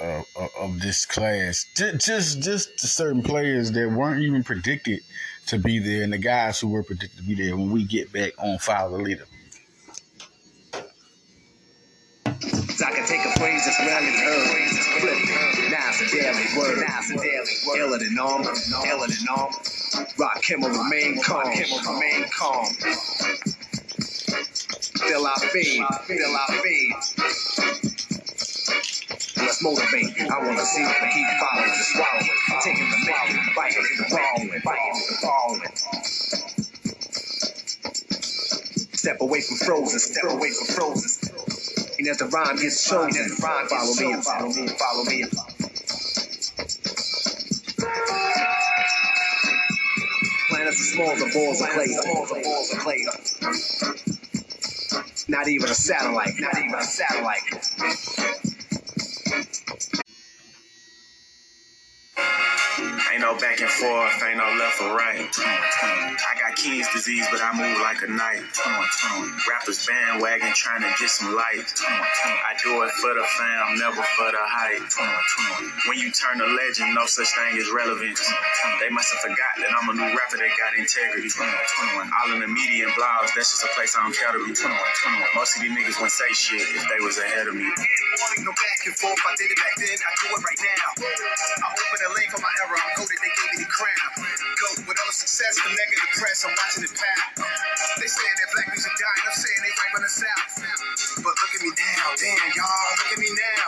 of, 0.00 0.24
of, 0.58 0.80
this 0.80 1.04
class. 1.04 1.66
Just, 1.76 2.06
just, 2.06 2.42
just 2.42 2.78
certain 2.80 3.22
players 3.22 3.72
that 3.72 3.90
weren't 3.90 4.22
even 4.22 4.42
predicted 4.42 5.00
to 5.46 5.58
be 5.58 5.78
there, 5.78 6.02
and 6.02 6.12
the 6.12 6.18
guys 6.18 6.60
who 6.60 6.68
were 6.68 6.82
predicted 6.82 7.18
to 7.18 7.24
be 7.24 7.34
there. 7.34 7.56
When 7.56 7.70
we 7.70 7.84
get 7.84 8.12
back 8.12 8.32
on 8.38 8.58
Follow 8.58 8.96
the 8.96 9.04
Leader. 9.04 9.26
I 12.26 12.90
can 12.92 13.06
take 13.06 13.24
a 13.24 13.38
phrase 13.38 13.64
that's 13.64 13.78
rarely 13.80 14.53
daily 16.14 16.46
word. 16.56 16.78
Now 16.78 16.98
it's 17.00 17.10
a 17.10 17.16
daily 17.16 17.56
word. 17.66 17.78
Iller 17.80 17.98
than 17.98 18.14
normal. 18.14 18.52
Iller 18.86 19.08
than 19.08 19.24
normal. 19.26 19.58
Rock 20.18 20.42
Kimmel 20.42 20.70
remain 20.70 21.20
calm. 21.22 21.52
Kimmel 21.52 21.80
remain 21.82 22.26
calm. 22.30 22.66
Feel 24.94 25.26
our 25.26 25.38
fade. 25.50 25.84
Feel 26.06 26.36
our 26.36 26.52
fade. 26.62 26.94
Let's 29.36 29.62
motivate. 29.62 30.14
I 30.30 30.38
want 30.38 30.58
to 30.58 30.64
see 30.64 30.82
them 30.82 31.10
keep 31.12 31.26
following 31.42 31.70
and 31.70 31.84
swallowing. 31.84 32.30
Taking 32.62 32.90
the 32.90 32.96
bait, 33.06 33.38
biting 33.56 33.86
and 33.98 34.06
falling, 34.10 34.62
biting 34.64 35.02
and 35.08 35.18
falling. 35.18 35.62
Step 38.94 39.20
away 39.20 39.40
from 39.42 39.56
frozen, 39.58 39.98
step 39.98 40.24
away 40.30 40.50
from 40.50 40.66
frozen. 40.74 41.30
And 41.98 42.08
as 42.08 42.18
the 42.18 42.26
rhyme 42.26 42.56
gets 42.56 42.88
chosen, 42.88 43.22
as 43.22 43.36
the 43.36 43.42
rhyme 43.42 43.68
follow 43.68 43.94
me 43.94 44.12
and 44.12 44.24
follow 44.24 44.48
me 44.48 44.62
and 44.62 44.78
follow 44.78 45.04
me. 45.04 45.53
Planets 50.48 50.80
are 50.80 50.94
small, 50.94 51.16
the 51.16 51.30
balls 51.34 51.60
of 51.60 51.68
clay, 51.70 51.86
balls 52.04 52.30
balls 52.44 52.72
of 52.72 52.78
clay. 52.78 53.06
Not 55.28 55.48
even 55.48 55.70
a 55.70 55.74
satellite, 55.74 56.34
not 56.38 56.58
even 56.58 56.74
a 56.74 56.82
satellite. 56.82 57.42
Ain't 63.12 63.20
no 63.20 63.36
back 63.38 63.60
and 63.74 63.82
forth, 63.82 64.22
ain't 64.28 64.38
no 64.38 64.46
left 64.58 64.80
or 64.82 64.94
right. 64.94 65.28
I 65.34 66.32
got 66.38 66.56
King's 66.56 66.88
disease, 66.92 67.26
but 67.30 67.40
I 67.42 67.50
move 67.54 67.78
like 67.82 68.02
a 68.02 68.10
knife. 68.10 68.44
Rappers 69.48 69.86
bandwagon 69.86 70.52
trying 70.54 70.82
to 70.82 70.90
get 70.98 71.10
some 71.10 71.34
light. 71.34 71.66
I 71.82 72.54
do 72.62 72.82
it 72.82 72.92
for 73.00 73.14
the 73.14 73.24
fam, 73.38 73.78
never 73.78 74.02
for 74.16 74.30
the 74.30 74.42
hype. 74.42 74.86
When 75.88 75.98
you 75.98 76.10
turn 76.10 76.40
a 76.40 76.46
legend, 76.46 76.94
no 76.94 77.06
such 77.06 77.28
thing 77.34 77.58
as 77.58 77.70
relevance. 77.70 78.22
They 78.80 78.90
must 78.90 79.12
have 79.14 79.22
forgot 79.22 79.52
that 79.58 79.70
I'm 79.74 79.88
a 79.90 79.94
new 79.94 80.10
rapper 80.14 80.38
that 80.38 80.52
got 80.58 80.78
integrity. 80.78 81.30
All 81.34 82.32
in 82.34 82.40
the 82.40 82.48
media 82.48 82.86
and 82.86 82.94
blogs, 82.94 83.34
that's 83.34 83.50
just 83.54 83.64
a 83.64 83.70
place 83.74 83.96
I 83.96 84.02
don't 84.02 84.14
care 84.14 84.32
to 84.32 84.40
be. 84.44 84.54
Most 85.34 85.56
of 85.56 85.62
these 85.62 85.72
niggas 85.72 85.98
wouldn't 85.98 86.14
say 86.14 86.30
shit 86.32 86.62
if 86.62 86.84
they 86.88 87.00
was 87.04 87.18
ahead 87.18 87.48
of 87.48 87.54
me. 87.54 87.66
No 88.44 88.50
back 88.50 88.80
and 88.86 88.96
forth, 88.96 89.18
I 89.18 89.34
did 89.38 89.50
it 89.50 89.58
back 89.58 89.74
then, 89.78 89.94
I 89.94 90.10
do 90.20 90.26
it 90.34 90.42
right 90.42 90.60
now. 90.62 90.90
I 91.00 91.66
open 91.70 91.98
the 92.02 92.10
lane 92.14 92.30
for 92.30 92.40
my 92.42 92.50
era, 92.66 92.76
I'm 92.76 92.90
goaded, 92.98 93.18
they 93.22 93.32
gave 93.34 93.52
me 93.58 93.63
the 93.64 93.70
crown. 93.72 94.12
Go 94.60 94.68
with 94.84 94.98
all 95.00 95.08
the 95.08 95.16
success, 95.16 95.56
the 95.56 95.72
negative 95.72 96.12
press, 96.20 96.44
I'm 96.44 96.52
watching 96.52 96.84
it 96.84 96.92
pass. 96.92 97.40
They 97.96 98.08
saying 98.10 98.36
that 98.44 98.48
black 98.52 98.68
music 98.68 98.92
dying, 99.00 99.24
I'm 99.24 99.36
saying 99.36 99.60
they 99.64 99.72
right 99.72 99.92
on 99.96 100.02
the 100.04 100.12
south. 100.12 100.52
But 101.24 101.32
look 101.32 101.52
at 101.56 101.62
me 101.64 101.72
now, 101.72 102.12
damn, 102.20 102.48
y'all, 102.52 102.88
look 103.00 103.10
at 103.16 103.20
me 103.22 103.30
now. 103.32 103.66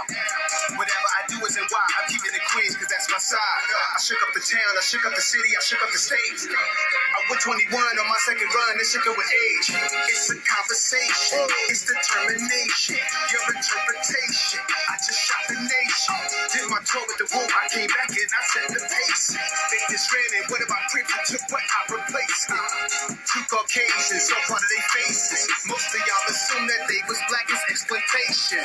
Whatever 0.77 1.09
I 1.17 1.21
do 1.33 1.39
is 1.49 1.57
in 1.57 1.65
why, 1.73 1.81
I'm 1.81 2.07
keeping 2.13 2.35
it 2.35 2.45
Queens, 2.53 2.77
cause 2.77 2.91
that's 2.93 3.09
my 3.09 3.23
side. 3.23 3.63
I 3.97 3.99
shook 4.03 4.21
up 4.21 4.35
the 4.37 4.45
town 4.45 4.73
I 4.77 4.83
shook 4.85 5.05
up 5.09 5.15
the 5.17 5.25
city, 5.25 5.51
I 5.57 5.63
shook 5.65 5.81
up 5.81 5.89
the 5.89 6.01
state. 6.01 6.41
I 6.53 7.19
was 7.33 7.41
21 7.41 7.73
on 7.73 8.07
my 8.11 8.21
second 8.29 8.51
run, 8.53 8.77
it 8.77 8.85
shook 8.85 9.07
up 9.09 9.17
with 9.17 9.31
age. 9.31 9.69
It's 10.13 10.29
a 10.29 10.37
conversation, 10.43 11.47
it's 11.73 11.89
determination, 11.89 13.01
your 13.33 13.45
interpretation. 13.49 14.61
I 14.91 14.95
just 15.01 15.21
shot 15.25 15.43
the 15.49 15.57
nation. 15.57 16.17
Did 16.53 16.69
my 16.69 16.83
tour 16.85 17.05
with 17.09 17.19
the 17.23 17.29
wolf, 17.33 17.49
I 17.49 17.65
came 17.73 17.89
back 17.89 18.11
and 18.13 18.31
I 18.35 18.43
set 18.53 18.67
the 18.75 18.83
pace. 18.85 19.39
Two 23.87 23.93
Caucasians, 23.93 24.27
so 24.29 24.35
part 24.47 24.63
of 24.63 24.69
their 24.71 24.87
faces. 24.95 25.43
Most 25.67 25.89
of 25.95 26.01
y'all 26.03 26.27
assume 26.31 26.67
that 26.69 26.83
they 26.89 27.01
was 27.09 27.19
black 27.31 27.47
as 27.53 27.63
exploitation. 27.71 28.63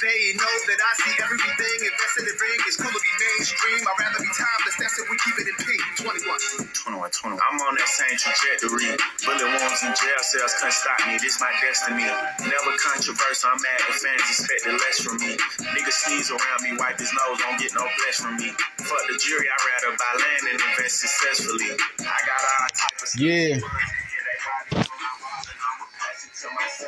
They 0.00 0.32
know 0.36 0.54
that 0.68 0.80
I 0.80 0.92
see 1.00 1.14
everything 1.20 1.78
invested 1.84 2.24
in 2.24 2.32
the 2.32 2.34
ring. 2.40 2.58
It's 2.68 2.76
cool 2.76 2.92
to 2.92 3.00
be 3.00 3.12
mainstream. 3.20 3.80
I'd 3.84 3.98
rather 4.00 4.20
be 4.20 4.30
timeless. 4.32 4.76
That's 4.80 4.96
if 5.00 5.06
we 5.08 5.16
keep 5.24 5.36
it 5.40 5.46
in 5.48 5.56
pink. 5.60 5.82
21. 6.00 6.68
21, 6.72 7.10
21. 7.10 7.40
I'm 7.40 7.58
on 7.60 7.74
that 7.76 7.90
same 7.90 8.16
trajectory. 8.16 8.96
Bullet 9.24 9.48
wounds 9.48 9.82
and 9.84 9.94
jail 9.96 10.22
cells 10.24 10.52
couldn't 10.60 10.76
stop 10.76 10.98
me. 11.08 11.18
This 11.20 11.40
my 11.40 11.52
destiny. 11.60 12.06
Never 12.44 12.72
controversial. 12.80 13.50
I'm 13.52 13.60
mad 13.62 13.80
the 13.86 13.94
fans 13.94 14.24
expected 14.28 14.74
less 14.80 14.98
from 15.00 15.16
me. 15.18 15.36
Niggas 15.76 15.98
sneeze 16.06 16.30
around 16.30 16.60
me, 16.62 16.76
wipe 16.76 16.98
his 16.98 17.12
nose, 17.12 17.38
don't 17.38 17.58
get 17.60 17.72
no 17.74 17.84
flesh 17.84 18.18
from 18.18 18.36
me. 18.36 18.50
Fuck 18.82 19.02
the 19.08 19.16
jury, 19.18 19.46
I'd 19.46 19.64
rather 19.64 19.96
buy 19.96 20.12
land 20.18 20.42
and 20.52 20.58
invest 20.60 21.00
successfully. 21.00 21.70
I 22.00 22.18
got 22.26 22.40
all 22.42 22.68
type 22.74 22.98
of 23.02 23.08
Yeah. 23.20 24.05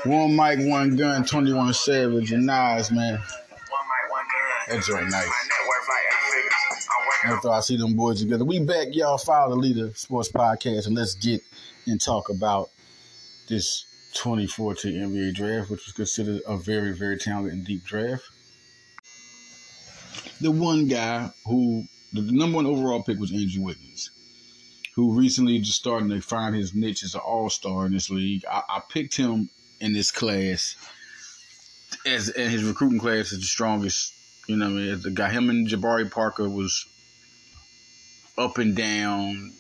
One 0.05 0.37
mic, 0.37 0.61
one 0.61 0.95
gun, 0.95 1.25
21 1.25 1.75
Savage, 1.75 2.31
and 2.31 2.47
Nas, 2.47 2.93
man. 2.93 3.21
That 4.69 4.85
joint 4.85 5.11
nice. 5.11 5.29
After 7.25 7.51
I 7.51 7.61
see 7.61 7.77
them 7.77 7.95
boys 7.95 8.21
together. 8.21 8.45
We 8.45 8.61
back, 8.61 8.89
y'all. 8.93 9.19
Follow 9.19 9.57
the 9.57 9.61
Leader 9.61 9.93
Sports 9.95 10.31
Podcast, 10.31 10.87
and 10.87 10.95
let's 10.95 11.15
get 11.15 11.41
and 11.87 12.01
talk 12.01 12.29
about 12.29 12.71
this 13.49 13.87
2014 14.15 14.95
NBA 14.95 15.35
draft, 15.35 15.69
which 15.69 15.85
was 15.85 15.95
considered 15.95 16.43
a 16.47 16.57
very, 16.57 16.93
very 16.93 17.19
talented 17.19 17.55
and 17.55 17.67
deep 17.67 17.85
draft. 17.85 18.23
The 20.41 20.53
one 20.53 20.87
guy 20.87 21.33
who, 21.45 21.85
the 22.13 22.23
number 22.23 22.57
one 22.57 22.67
overall 22.67 23.03
pick 23.03 23.19
was 23.19 23.33
Andrew 23.33 23.65
Wiggins, 23.65 24.13
who 24.95 25.19
recently 25.19 25.59
just 25.59 25.79
starting 25.79 26.09
to 26.11 26.21
find 26.21 26.55
his 26.55 26.73
niche 26.73 27.03
as 27.03 27.17
an 27.17 27.21
all 27.21 27.51
star 27.51 27.87
in 27.87 27.93
this 27.93 28.11
league. 28.11 28.45
I, 28.49 28.63
I 28.69 28.83
picked 28.89 29.17
him 29.17 29.51
in 29.81 29.93
this 29.93 30.11
class 30.11 30.77
as 32.07 32.29
in 32.29 32.51
his 32.51 32.65
recruiting 32.65 32.99
class 32.99 33.33
is 33.33 33.41
the 33.41 33.47
strongest. 33.47 34.15
You 34.47 34.57
know, 34.57 34.67
I 34.67 34.71
mean, 34.71 35.01
the 35.03 35.11
guy 35.11 35.31
him 35.31 35.51
and 35.51 35.69
Jabari 35.69 36.11
Parker 36.11 36.49
was 36.49 36.87
up 38.37 38.59
and 38.59 38.77
down. 38.77 39.53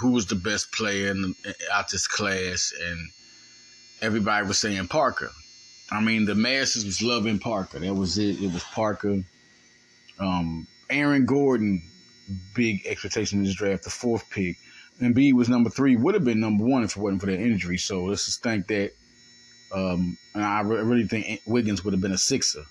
Who 0.00 0.12
was 0.12 0.26
the 0.26 0.34
best 0.34 0.72
player 0.72 1.10
in 1.10 1.34
out 1.72 1.90
this 1.90 2.06
class? 2.06 2.72
And 2.82 3.10
everybody 4.00 4.46
was 4.46 4.58
saying 4.58 4.88
Parker. 4.88 5.30
I 5.90 6.00
mean, 6.00 6.24
the 6.24 6.34
masses 6.34 6.84
was 6.84 7.02
loving 7.02 7.38
Parker. 7.38 7.80
That 7.80 7.94
was 7.94 8.16
it. 8.16 8.40
It 8.40 8.52
was 8.52 8.64
Parker. 8.64 9.22
Um, 10.18 10.66
Aaron 10.88 11.26
Gordon, 11.26 11.82
big 12.54 12.86
expectation 12.86 13.40
in 13.40 13.44
this 13.44 13.54
draft, 13.54 13.84
the 13.84 13.90
fourth 13.90 14.24
pick. 14.30 14.56
And 15.00 15.14
B 15.14 15.32
was 15.32 15.48
number 15.48 15.70
three, 15.70 15.96
would 15.96 16.14
have 16.14 16.24
been 16.24 16.40
number 16.40 16.64
one 16.64 16.84
if 16.84 16.96
it 16.96 17.02
wasn't 17.02 17.20
for 17.20 17.26
that 17.26 17.40
injury. 17.40 17.78
So 17.78 18.04
let's 18.04 18.26
just 18.26 18.42
think 18.42 18.68
that. 18.68 18.92
Um, 19.72 20.18
and 20.34 20.44
I 20.44 20.60
re- 20.62 20.82
really 20.82 21.06
think 21.06 21.42
Wiggins 21.46 21.84
would 21.84 21.94
have 21.94 22.00
been 22.00 22.12
a 22.12 22.18
sixer 22.18 22.64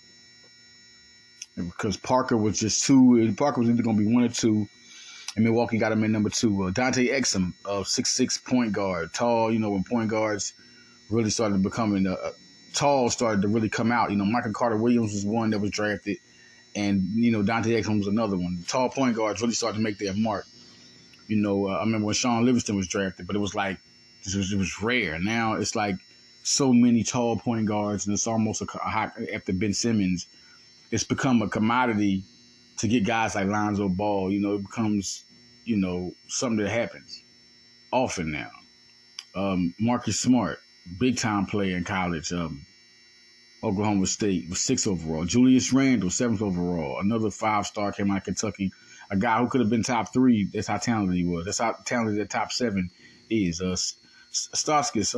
because 1.55 1.97
Parker 1.97 2.37
was 2.37 2.59
just 2.59 2.85
two. 2.85 3.33
Parker 3.37 3.61
was 3.61 3.69
either 3.69 3.83
going 3.83 3.97
to 3.97 4.03
be 4.03 4.13
one 4.13 4.23
or 4.23 4.29
two, 4.29 4.67
and 5.35 5.45
Milwaukee 5.45 5.77
got 5.77 5.91
him 5.91 6.03
in 6.03 6.11
number 6.11 6.29
two. 6.29 6.63
Uh, 6.63 6.71
Dante 6.71 7.07
Exum, 7.07 7.53
uh, 7.65 7.83
six 7.83 8.13
six 8.13 8.37
point 8.37 8.73
guard, 8.73 9.13
tall. 9.13 9.51
You 9.51 9.59
know 9.59 9.71
when 9.71 9.83
point 9.83 10.09
guards 10.09 10.53
really 11.09 11.29
started 11.29 11.61
becoming 11.63 12.07
uh, 12.07 12.15
tall, 12.73 13.09
started 13.09 13.41
to 13.41 13.47
really 13.47 13.69
come 13.69 13.91
out. 13.91 14.11
You 14.11 14.17
know 14.17 14.25
Michael 14.25 14.53
Carter 14.53 14.77
Williams 14.77 15.13
was 15.13 15.25
one 15.25 15.49
that 15.51 15.59
was 15.59 15.71
drafted, 15.71 16.17
and 16.75 17.01
you 17.15 17.31
know 17.31 17.43
Dante 17.43 17.79
Exum 17.79 17.97
was 17.99 18.07
another 18.07 18.37
one. 18.37 18.63
Tall 18.67 18.89
point 18.89 19.15
guards 19.15 19.41
really 19.41 19.53
started 19.53 19.77
to 19.77 19.83
make 19.83 19.97
their 19.97 20.13
mark. 20.13 20.45
You 21.27 21.37
know 21.37 21.67
uh, 21.67 21.73
I 21.73 21.79
remember 21.81 22.07
when 22.07 22.15
Shaun 22.15 22.45
Livingston 22.45 22.75
was 22.75 22.87
drafted, 22.87 23.27
but 23.27 23.35
it 23.35 23.39
was 23.39 23.55
like 23.55 23.77
it 24.25 24.35
was, 24.35 24.51
it 24.51 24.57
was 24.57 24.81
rare. 24.81 25.19
Now 25.19 25.53
it's 25.53 25.75
like 25.75 25.95
so 26.49 26.73
many 26.73 27.03
tall 27.03 27.37
point 27.37 27.67
guards, 27.67 28.05
and 28.07 28.13
it's 28.13 28.27
almost 28.27 28.61
a, 28.61 28.65
a 28.85 29.35
after 29.35 29.53
Ben 29.53 29.73
Simmons 29.73 30.27
it's 30.91 31.03
become 31.03 31.41
a 31.41 31.49
commodity 31.49 32.23
to 32.77 32.87
get 32.87 33.05
guys 33.05 33.35
like 33.35 33.47
Lonzo 33.47 33.89
Ball. 33.89 34.31
You 34.31 34.39
know, 34.39 34.55
it 34.55 34.63
becomes, 34.63 35.23
you 35.65 35.77
know, 35.77 36.11
something 36.27 36.63
that 36.63 36.71
happens 36.71 37.23
often 37.91 38.31
now. 38.31 38.49
Um, 39.35 39.73
Marcus 39.79 40.19
Smart, 40.19 40.59
big 40.99 41.17
time 41.17 41.45
player 41.45 41.77
in 41.77 41.83
college, 41.83 42.33
um, 42.33 42.65
Oklahoma 43.63 44.07
State, 44.07 44.49
was 44.49 44.61
six 44.61 44.87
overall. 44.87 45.25
Julius 45.25 45.71
Randle, 45.71 46.09
seventh 46.09 46.41
overall. 46.41 46.99
Another 46.99 47.29
five 47.29 47.67
star 47.67 47.91
came 47.91 48.09
out 48.11 48.17
of 48.17 48.23
Kentucky. 48.23 48.71
A 49.11 49.17
guy 49.17 49.39
who 49.39 49.47
could 49.47 49.61
have 49.61 49.69
been 49.69 49.83
top 49.83 50.13
three. 50.13 50.47
That's 50.51 50.67
how 50.67 50.77
talented 50.77 51.15
he 51.15 51.25
was. 51.25 51.45
That's 51.45 51.59
how 51.59 51.75
talented 51.85 52.19
that 52.19 52.29
top 52.29 52.51
seven 52.51 52.89
is. 53.29 53.61
Uh, 53.61 53.75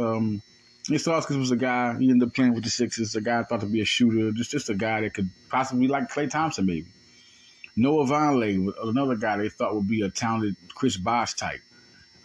um, 0.02 0.42
Stauskas 0.90 1.38
was 1.38 1.52
a 1.52 1.56
guy, 1.56 1.98
he 1.98 2.10
ended 2.10 2.28
up 2.28 2.34
playing 2.34 2.54
with 2.54 2.64
the 2.64 2.70
Sixers, 2.70 3.16
a 3.16 3.22
guy 3.22 3.44
thought 3.44 3.62
to 3.62 3.68
be 3.68 3.82
a 3.82 3.86
shooter, 3.86 4.32
just 4.32 4.52
just 4.52 4.70
a 4.70 4.76
guy 4.76 5.02
that 5.02 5.14
could 5.14 5.30
possibly 5.50 5.88
like 5.88 6.10
Klay 6.10 6.30
Thompson, 6.30 6.66
maybe. 6.66 6.88
Noah 7.76 8.06
Vonleh 8.06 8.74
another 8.84 9.16
guy 9.16 9.38
they 9.38 9.50
thought 9.50 9.76
would 9.76 9.88
be 9.88 10.02
a 10.02 10.10
talented 10.10 10.56
Chris 10.74 10.98
Bosh 10.98 11.36
type. 11.36 11.62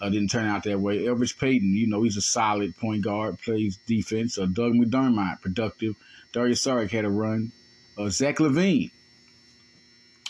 Uh, 0.01 0.11
didn't 0.11 0.31
turn 0.31 0.47
out 0.47 0.65
that 0.65 0.81
way. 0.81 0.99
Elvis 0.99 1.39
Payton, 1.39 1.75
you 1.75 1.87
know, 1.87 2.03
he's 2.03 2.17
a 2.17 2.23
solid 2.23 2.77
point 2.77 3.03
guard, 3.03 3.39
plays 3.39 3.79
defense. 3.87 4.39
Uh, 4.39 4.47
Doug 4.47 4.73
McDermott, 4.73 5.41
productive. 5.41 5.95
Darius 6.33 6.65
Saric 6.65 6.91
had 6.91 7.07
a 7.07 7.11
run. 7.11 7.53
Uh, 7.97 8.11
Zach 8.11 8.37
LaVine. 8.37 8.91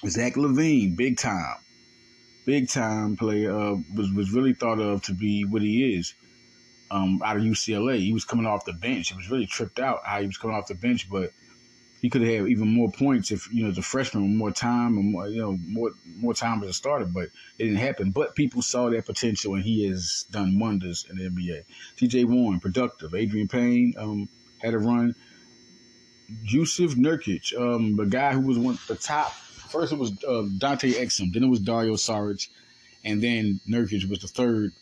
Zach 0.06 0.34
LaVine, 0.34 0.96
big 0.96 1.18
time. 1.18 1.56
Big 2.44 2.68
time 2.68 3.16
player. 3.16 3.50
Uh, 3.50 3.76
was, 3.94 4.12
was 4.12 4.30
really 4.30 4.52
thought 4.52 4.78
of 4.78 5.02
to 5.04 5.12
be 5.12 5.44
what 5.44 5.62
he 5.62 5.96
is 5.96 6.14
um, 6.90 7.20
out 7.24 7.36
of 7.36 7.42
UCLA. 7.42 7.98
He 7.98 8.12
was 8.12 8.24
coming 8.24 8.46
off 8.46 8.64
the 8.64 8.72
bench. 8.72 9.10
He 9.10 9.16
was 9.16 9.30
really 9.30 9.46
tripped 9.46 9.78
out 9.78 10.00
how 10.04 10.20
he 10.20 10.26
was 10.26 10.38
coming 10.38 10.56
off 10.56 10.68
the 10.68 10.74
bench, 10.74 11.08
but 11.10 11.32
he 12.02 12.10
could 12.10 12.22
have 12.22 12.30
had 12.30 12.48
even 12.48 12.68
more 12.68 12.90
points 12.90 13.30
if 13.30 13.52
you 13.52 13.64
know 13.64 13.70
the 13.70 13.82
freshman 13.82 14.22
with 14.22 14.36
more 14.36 14.50
time 14.52 14.96
and 14.96 15.12
more 15.12 15.28
you 15.28 15.40
know 15.40 15.58
more 15.66 15.90
more 16.04 16.34
time 16.34 16.62
as 16.62 16.68
a 16.68 16.72
starter. 16.72 17.06
But 17.06 17.24
it 17.58 17.64
didn't 17.64 17.76
happen. 17.76 18.10
But 18.10 18.34
people 18.34 18.62
saw 18.62 18.90
that 18.90 19.06
potential, 19.06 19.54
and 19.54 19.64
he 19.64 19.88
has 19.88 20.26
done 20.30 20.58
wonders 20.58 21.06
in 21.10 21.16
the 21.16 21.28
NBA. 21.28 21.64
T.J. 21.96 22.24
Warren, 22.24 22.60
productive. 22.60 23.12
Adreian 23.12 23.50
Payne 23.50 23.94
um, 23.96 24.28
had 24.58 24.74
a 24.74 24.78
run. 24.78 25.14
Yusuf 26.42 26.94
Nurkic, 26.94 27.56
um, 27.58 27.96
the 27.96 28.04
guy 28.04 28.32
who 28.32 28.40
was 28.40 28.58
one 28.58 28.78
the 28.88 28.96
top. 28.96 29.32
First 29.32 29.92
it 29.92 29.98
was 29.98 30.12
uh, 30.24 30.44
Dante 30.58 30.92
Exum, 30.92 31.32
then 31.32 31.44
it 31.44 31.48
was 31.48 31.60
Dario 31.60 31.94
Saric, 31.94 32.48
and 33.04 33.22
then 33.22 33.60
Nurkic 33.68 34.08
was 34.08 34.20
the 34.20 34.28
third 34.28 34.72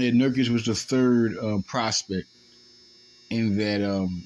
Yeah, 0.00 0.10
Nurkic 0.10 0.48
was 0.48 0.64
the 0.64 0.74
third 0.74 1.36
uh, 1.38 1.58
prospect 1.66 2.28
in 3.30 3.58
that 3.58 3.82
um, 3.82 4.24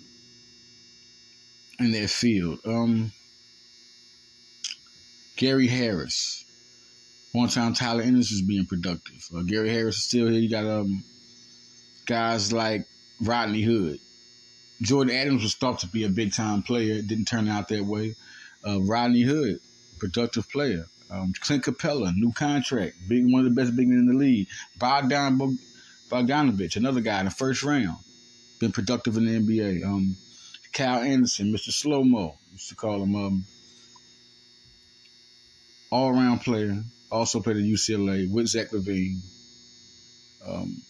in 1.78 1.92
that 1.92 2.10
field. 2.10 2.58
Um, 2.64 3.12
Gary 5.36 5.66
Harris, 5.66 6.44
one 7.32 7.48
time 7.48 7.74
Tyler 7.74 8.02
Ennis 8.02 8.30
is 8.30 8.42
being 8.42 8.66
productive. 8.66 9.28
Uh, 9.34 9.42
Gary 9.42 9.70
Harris 9.70 9.96
is 9.96 10.04
still 10.04 10.28
here. 10.28 10.40
You 10.40 10.50
got 10.50 10.66
um, 10.66 11.02
guys 12.06 12.52
like 12.52 12.86
Rodney 13.20 13.62
Hood. 13.62 13.98
Jordan 14.82 15.14
Adams 15.14 15.42
was 15.42 15.54
thought 15.54 15.78
to 15.80 15.86
be 15.86 16.04
a 16.04 16.08
big 16.08 16.32
time 16.32 16.62
player. 16.62 16.94
It 16.94 17.06
didn't 17.06 17.26
turn 17.26 17.48
out 17.48 17.68
that 17.68 17.84
way. 17.84 18.14
Uh, 18.66 18.80
Rodney 18.82 19.22
Hood, 19.22 19.60
productive 19.98 20.48
player. 20.50 20.86
Um, 21.10 21.32
Clint 21.40 21.64
Capela, 21.64 22.12
new 22.14 22.32
contract, 22.32 22.96
big 23.08 23.30
one 23.30 23.46
of 23.46 23.54
the 23.54 23.60
best 23.60 23.76
big 23.76 23.88
men 23.88 23.98
in 23.98 24.06
the 24.06 24.14
league. 24.14 24.48
Bogdan 24.78 25.58
Bogdanovich, 26.10 26.76
another 26.76 27.00
guy 27.00 27.20
in 27.20 27.24
the 27.24 27.30
first 27.30 27.62
round, 27.62 27.96
been 28.58 28.72
productive 28.72 29.16
in 29.16 29.26
the 29.26 29.40
NBA. 29.40 29.84
Um, 29.84 30.16
Kyle 30.72 31.00
Anderson, 31.00 31.52
Mr. 31.52 31.70
Slow 31.70 32.04
Mo, 32.04 32.36
used 32.52 32.68
to 32.68 32.74
call 32.74 33.02
him 33.02 33.14
um, 33.14 33.44
all 35.90 36.10
around 36.10 36.40
player. 36.40 36.82
Also 37.10 37.40
played 37.40 37.58
at 37.58 37.62
UCLA 37.62 38.30
with 38.30 38.48
Zach 38.48 38.70
LaVine. 38.70 39.20
Um, 40.46 40.82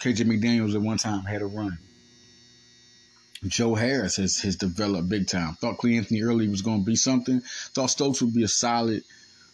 KJ 0.00 0.26
McDaniels 0.26 0.74
at 0.74 0.80
one 0.80 0.98
time 0.98 1.24
had 1.24 1.42
a 1.42 1.46
run. 1.46 1.78
Joe 3.46 3.74
Harris 3.74 4.16
has, 4.16 4.40
has 4.40 4.56
developed 4.56 5.08
big 5.08 5.28
time. 5.28 5.54
Thought 5.54 5.78
Cleanthony 5.78 6.22
early 6.22 6.48
was 6.48 6.62
going 6.62 6.80
to 6.80 6.84
be 6.84 6.96
something. 6.96 7.40
Thought 7.74 7.90
Stokes 7.90 8.20
would 8.20 8.34
be 8.34 8.42
a 8.42 8.48
solid 8.48 9.04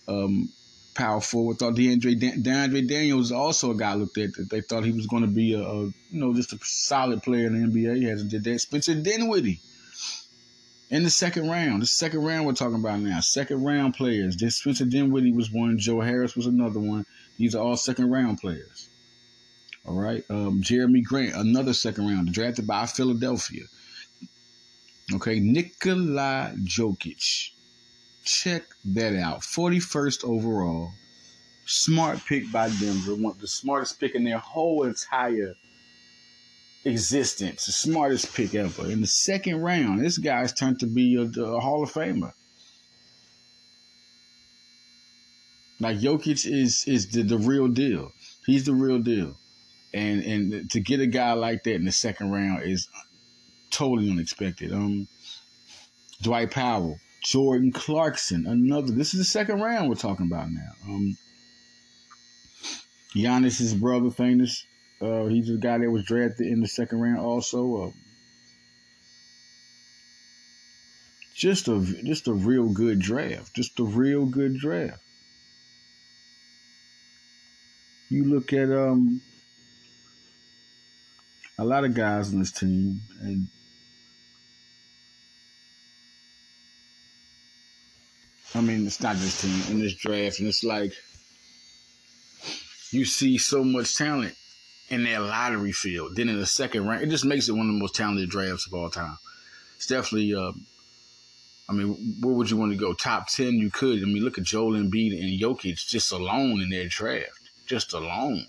um, 0.09 0.49
power 0.95 1.21
forward. 1.21 1.59
Thought 1.59 1.75
DeAndre 1.75 2.43
DeAndre 2.43 2.89
Daniels 2.89 3.33
also 3.33 3.71
a 3.71 3.77
guy 3.77 3.95
looked 3.95 4.19
at 4.19 4.35
that 4.35 4.51
they 4.51 4.61
thought 4.61 4.85
he 4.85 4.93
was 4.93 5.07
going 5.07 5.23
to 5.23 5.29
be 5.29 5.55
a, 5.55 5.61
a, 5.61 5.85
you 5.85 5.95
know 6.13 6.35
just 6.35 6.53
a 6.53 6.59
solid 6.63 7.23
player 7.23 7.47
in 7.47 7.71
the 7.71 7.81
NBA. 7.81 7.97
He 7.97 8.05
hasn't 8.05 8.31
did 8.31 8.45
that. 8.45 8.61
Spencer 8.61 8.95
Dinwiddie 8.95 9.61
in 10.91 11.03
the 11.03 11.11
second 11.11 11.49
round. 11.49 11.83
The 11.83 11.87
second 11.87 12.25
round 12.25 12.47
we're 12.47 12.53
talking 12.53 12.79
about 12.79 13.01
now. 13.01 13.21
Second 13.21 13.65
round 13.65 13.95
players. 13.95 14.37
This 14.37 14.57
Spencer 14.57 14.85
Dinwiddie 14.85 15.33
was 15.33 15.51
one. 15.51 15.79
Joe 15.79 16.01
Harris 16.01 16.37
was 16.37 16.47
another 16.47 16.81
one. 16.81 17.05
These 17.37 17.55
are 17.55 17.63
all 17.63 17.77
second 17.77 18.11
round 18.11 18.41
players. 18.41 18.89
All 19.87 20.01
right. 20.01 20.25
Um, 20.31 20.63
Jerami 20.63 21.05
Grant, 21.05 21.35
another 21.35 21.75
second 21.75 22.07
round, 22.07 22.33
drafted 22.33 22.67
by 22.67 22.87
Philadelphia. 22.87 23.65
Okay. 25.13 25.41
Nikola 25.41 26.55
Jokic. 26.63 27.51
Check 28.25 28.65
that 28.87 29.15
out. 29.15 29.41
41st 29.41 30.25
overall. 30.25 30.91
Smart 31.67 32.21
pick 32.27 32.51
by 32.51 32.69
Denver. 32.69 33.15
One 33.15 33.37
the 33.39 33.47
smartest 33.47 34.01
pick 34.01 34.15
in 34.15 34.25
their 34.25 34.39
whole 34.39 34.85
entire 34.85 35.55
existence. 36.85 37.67
The 37.67 37.73
smartest 37.73 38.35
pick 38.35 38.55
ever. 38.55 38.91
In 38.91 39.01
the 39.01 39.07
second 39.07 39.61
round, 39.61 40.05
this 40.05 40.19
guy's 40.19 40.53
turned 40.53 40.81
to 40.81 40.87
be 40.87 41.17
a, 41.17 41.41
a 41.41 41.61
Hall 41.61 41.83
of 41.83 41.93
Famer. 41.93 42.33
Like 45.81 45.99
Jokic 45.99 46.47
is 46.51 46.85
is 46.87 47.11
the, 47.11 47.23
the 47.23 47.39
real 47.39 47.69
deal. 47.69 48.13
He's 48.47 48.65
the 48.65 48.75
real 48.75 49.01
deal. 49.01 49.37
And 49.93 50.23
and 50.23 50.71
to 50.71 50.81
get 50.81 51.01
a 51.01 51.07
guy 51.07 51.33
like 51.33 51.65
that 51.65 51.75
in 51.75 51.85
the 51.85 51.93
second 51.93 52.31
round 52.31 52.63
is 52.63 52.89
totally 53.71 54.11
unexpected. 54.11 54.73
Um 54.73 55.09
Dwight 56.23 56.51
Powell, 56.51 56.99
Jordan 57.25 57.73
Clarkson, 57.73 58.47
another. 58.47 58.93
This 58.93 59.15
is 59.15 59.21
the 59.21 59.25
second 59.25 59.61
round 59.61 59.89
we're 59.89 59.95
talking 59.95 60.27
about 60.27 60.51
now. 60.51 60.73
Um, 60.87 61.17
Giannis's 63.17 63.75
brother, 63.75 64.11
famous. 64.11 64.67
Uh, 65.01 65.25
he's 65.27 65.49
the 65.49 65.57
guy 65.57 65.79
that 65.79 65.91
was 65.91 66.05
drafted 66.05 66.47
in 66.47 66.61
the 66.61 66.69
second 66.69 67.01
round. 67.01 67.19
Also, 67.19 67.85
uh, 67.85 67.91
just 71.35 71.67
a 71.69 71.81
just 72.05 72.29
a 72.29 72.33
real 72.33 72.69
good 72.69 72.99
draft. 72.99 73.55
Just 73.55 73.81
a 73.81 73.85
real 73.85 74.27
good 74.27 74.59
draft. 74.59 75.03
You 78.11 78.25
look 78.25 78.53
at 78.53 78.71
um 78.71 79.23
a 81.59 81.65
lot 81.65 81.85
of 81.85 81.95
guys 81.95 82.33
on 82.33 82.41
this 82.41 82.53
team, 82.53 83.01
and 83.21 83.49
I 88.55 88.61
mean, 88.61 88.87
it's 88.87 89.03
not 89.03 89.17
this 89.17 89.43
team 89.43 89.75
in 89.75 89.81
this 89.81 89.95
draft, 89.95 90.39
and 90.39 90.47
it's 90.47 90.63
like 90.63 90.93
you 92.93 93.05
see 93.05 93.37
so 93.37 93.65
much 93.65 93.97
talent 93.97 94.37
in 94.89 95.03
that 95.05 95.23
lottery 95.23 95.73
field. 95.73 96.15
Then 96.15 96.29
in 96.29 96.39
the 96.39 96.47
second 96.47 96.87
round, 96.87 97.03
it 97.03 97.09
just 97.11 97.25
makes 97.25 97.49
it 97.49 97.53
one 97.53 97.67
of 97.69 97.75
the 97.75 97.81
most 97.81 97.97
talented 97.97 98.31
drafts 98.31 98.67
of 98.67 98.75
all 98.75 98.91
time. 98.91 99.19
It's 99.77 99.87
definitely. 99.87 100.35
Uh, 100.35 100.53
I 101.69 101.73
mean, 101.73 102.19
where 102.21 102.35
would 102.35 102.51
you 102.51 102.57
want 102.57 102.73
to 102.73 102.79
go? 102.79 102.93
Top 102.93 103.27
ten, 103.29 103.55
you 103.55 103.71
could. 103.71 104.03
I 104.03 104.07
mean, 104.07 104.23
look 104.23 104.39
at 104.39 104.45
Joel 104.45 104.75
Embiid 104.75 105.19
and 105.21 105.41
Jokic 105.41 105.85
just 105.87 106.13
alone 106.13 106.61
in 106.61 106.71
their 106.71 106.87
draft, 106.87 107.51
just 107.67 107.93
alone. 107.93 108.47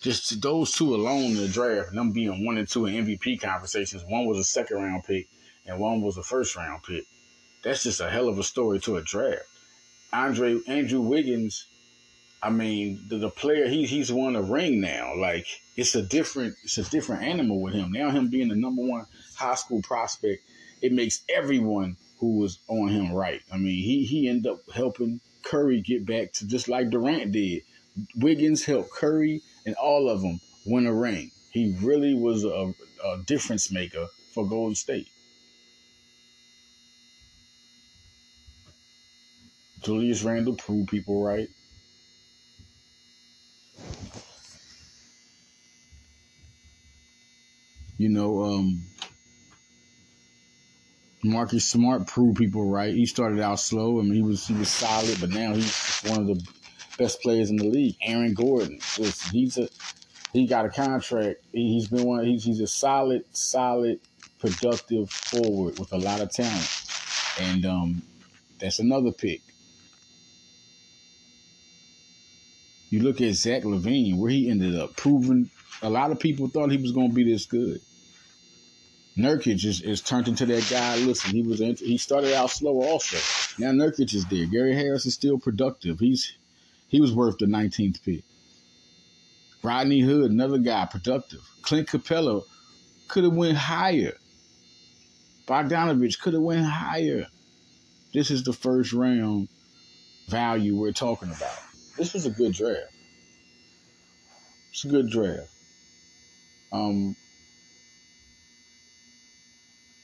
Just 0.00 0.42
those 0.42 0.72
two 0.72 0.94
alone 0.94 1.32
in 1.32 1.36
the 1.36 1.48
draft, 1.48 1.90
and 1.90 1.98
them 1.98 2.12
being 2.12 2.44
one 2.44 2.58
and 2.58 2.68
two 2.68 2.86
in 2.86 3.06
MVP 3.06 3.40
conversations. 3.40 4.04
One 4.08 4.26
was 4.26 4.38
a 4.38 4.44
second 4.44 4.78
round 4.78 5.04
pick, 5.04 5.28
and 5.66 5.78
one 5.78 6.02
was 6.02 6.18
a 6.18 6.22
first 6.22 6.56
round 6.56 6.82
pick. 6.82 7.04
That's 7.64 7.82
just 7.82 8.00
a 8.00 8.10
hell 8.10 8.28
of 8.28 8.38
a 8.38 8.42
story 8.42 8.78
to 8.80 8.96
a 8.96 9.02
draft. 9.02 9.46
Andre 10.12 10.60
Andrew 10.68 11.00
Wiggins, 11.00 11.66
I 12.42 12.50
mean, 12.50 13.06
the, 13.08 13.16
the 13.16 13.30
player 13.30 13.66
he 13.66 13.86
he's 13.86 14.12
won 14.12 14.36
a 14.36 14.42
ring 14.42 14.80
now. 14.80 15.14
Like 15.16 15.46
it's 15.76 15.94
a 15.94 16.02
different 16.02 16.54
it's 16.62 16.78
a 16.78 16.88
different 16.88 17.22
animal 17.22 17.60
with 17.62 17.74
him. 17.74 17.90
Now 17.90 18.10
him 18.10 18.28
being 18.28 18.48
the 18.48 18.54
number 18.54 18.82
one 18.82 19.06
high 19.36 19.54
school 19.54 19.80
prospect, 19.82 20.42
it 20.82 20.92
makes 20.92 21.24
everyone 21.28 21.96
who 22.18 22.38
was 22.38 22.58
on 22.68 22.88
him 22.88 23.12
right. 23.12 23.40
I 23.50 23.56
mean, 23.56 23.82
he 23.82 24.04
he 24.04 24.28
ended 24.28 24.52
up 24.52 24.60
helping 24.72 25.20
Curry 25.42 25.80
get 25.80 26.06
back 26.06 26.32
to 26.34 26.46
just 26.46 26.68
like 26.68 26.90
Durant 26.90 27.32
did. 27.32 27.62
Wiggins 28.16 28.64
helped 28.64 28.92
Curry 28.92 29.42
and 29.66 29.74
all 29.76 30.08
of 30.08 30.20
them 30.20 30.40
win 30.66 30.86
a 30.86 30.92
ring. 30.92 31.30
He 31.50 31.76
really 31.80 32.14
was 32.14 32.44
a, 32.44 32.72
a 33.04 33.18
difference 33.26 33.70
maker 33.70 34.08
for 34.32 34.46
Golden 34.46 34.74
State. 34.74 35.08
Julius 39.84 40.22
Randle 40.22 40.54
proved 40.54 40.88
people 40.88 41.22
right. 41.22 41.48
You 47.98 48.08
know, 48.08 48.42
um, 48.42 48.82
Marcus 51.22 51.64
Smart 51.64 52.06
proved 52.06 52.38
people 52.38 52.68
right. 52.68 52.92
He 52.92 53.06
started 53.06 53.40
out 53.40 53.60
slow. 53.60 54.00
I 54.00 54.02
mean, 54.02 54.14
he 54.14 54.22
was 54.22 54.46
he 54.46 54.54
was 54.54 54.68
solid, 54.68 55.18
but 55.20 55.30
now 55.30 55.54
he's 55.54 56.00
one 56.06 56.20
of 56.20 56.26
the 56.26 56.48
best 56.98 57.20
players 57.22 57.50
in 57.50 57.56
the 57.56 57.64
league. 57.64 57.96
Aaron 58.02 58.34
Gordon, 58.34 58.78
just, 58.80 59.30
he's 59.30 59.58
a 59.58 59.68
he 60.32 60.46
got 60.46 60.66
a 60.66 60.70
contract. 60.70 61.40
He, 61.52 61.76
has 61.76 61.88
been 61.88 62.04
one. 62.04 62.24
He's, 62.24 62.44
he's 62.44 62.60
a 62.60 62.66
solid, 62.66 63.24
solid, 63.30 64.00
productive 64.40 65.08
forward 65.08 65.78
with 65.78 65.92
a 65.92 65.98
lot 65.98 66.20
of 66.20 66.32
talent, 66.32 66.82
and 67.40 67.64
um, 67.64 68.02
that's 68.58 68.80
another 68.80 69.12
pick. 69.12 69.40
You 72.90 73.02
look 73.02 73.20
at 73.20 73.34
Zach 73.34 73.62
LaVine, 73.62 74.18
where 74.18 74.30
he 74.30 74.48
ended 74.48 74.76
up 74.76 74.96
proving 74.96 75.50
a 75.82 75.90
lot 75.90 76.10
of 76.10 76.20
people 76.20 76.48
thought 76.48 76.70
he 76.70 76.76
was 76.76 76.92
going 76.92 77.08
to 77.08 77.14
be 77.14 77.24
this 77.24 77.46
good. 77.46 77.80
Nurkic 79.16 79.64
is, 79.64 79.80
is 79.82 80.00
turned 80.00 80.26
into 80.26 80.46
that 80.46 80.66
guy. 80.68 80.96
Listen, 80.96 81.30
he 81.30 81.42
was 81.42 81.60
he 81.60 81.98
started 81.98 82.34
out 82.34 82.50
slow 82.50 82.82
also. 82.82 83.16
Now 83.62 83.70
Nurkic 83.70 84.12
is 84.12 84.24
there. 84.26 84.46
Gary 84.46 84.74
Harris 84.74 85.06
is 85.06 85.14
still 85.14 85.38
productive. 85.38 86.00
He's 86.00 86.36
he 86.88 87.00
was 87.00 87.12
worth 87.12 87.38
the 87.38 87.46
19th 87.46 88.02
pick. 88.02 88.24
Rodney 89.62 90.00
Hood, 90.00 90.30
another 90.30 90.58
guy, 90.58 90.86
productive. 90.86 91.40
Clint 91.62 91.88
Capela 91.88 92.42
could 93.08 93.24
have 93.24 93.32
went 93.32 93.56
higher. 93.56 94.14
Bogdanovich 95.46 96.20
could 96.20 96.34
have 96.34 96.42
went 96.42 96.64
higher. 96.64 97.26
This 98.12 98.30
is 98.30 98.44
the 98.44 98.52
first 98.52 98.92
round 98.92 99.48
value 100.28 100.76
we're 100.76 100.92
talking 100.92 101.30
about. 101.30 101.58
This 101.96 102.12
was 102.12 102.26
a 102.26 102.30
good 102.30 102.52
draft. 102.52 102.92
It's 104.70 104.84
a 104.84 104.88
good 104.88 105.10
draft. 105.10 105.48
Um, 106.72 107.14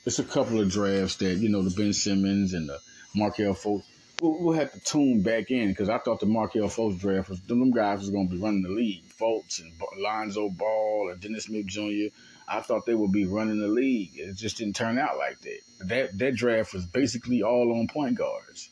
it's 0.06 0.20
a 0.20 0.24
couple 0.24 0.60
of 0.60 0.70
drafts 0.70 1.16
that 1.16 1.38
you 1.38 1.48
know 1.48 1.62
the 1.62 1.70
Ben 1.70 1.92
Simmons 1.92 2.54
and 2.54 2.68
the 2.68 2.78
Markelle 3.14 3.54
Fultz. 3.54 3.82
We'll, 4.22 4.38
we'll 4.38 4.54
have 4.54 4.72
to 4.72 4.80
tune 4.80 5.22
back 5.22 5.50
in 5.50 5.70
because 5.70 5.88
I 5.88 5.98
thought 5.98 6.20
the 6.20 6.26
Markelle 6.26 6.68
Fultz 6.68 7.00
draft 7.00 7.28
was 7.28 7.40
them 7.42 7.70
guys 7.72 8.00
was 8.00 8.10
going 8.10 8.28
to 8.28 8.34
be 8.36 8.40
running 8.40 8.62
the 8.62 8.68
league. 8.68 9.04
Fultz 9.08 9.60
and 9.60 9.72
Lonzo 9.98 10.48
Ball 10.48 11.10
and 11.10 11.20
Dennis 11.20 11.44
Smith 11.44 11.66
Jr. 11.66 12.14
I 12.46 12.60
thought 12.60 12.86
they 12.86 12.94
would 12.94 13.12
be 13.12 13.26
running 13.26 13.60
the 13.60 13.68
league. 13.68 14.12
It 14.14 14.36
just 14.36 14.58
didn't 14.58 14.76
turn 14.76 14.98
out 14.98 15.18
like 15.18 15.40
that. 15.40 15.60
That 15.88 16.18
that 16.18 16.36
draft 16.36 16.72
was 16.72 16.86
basically 16.86 17.42
all 17.42 17.78
on 17.78 17.88
point 17.88 18.16
guards. 18.16 18.69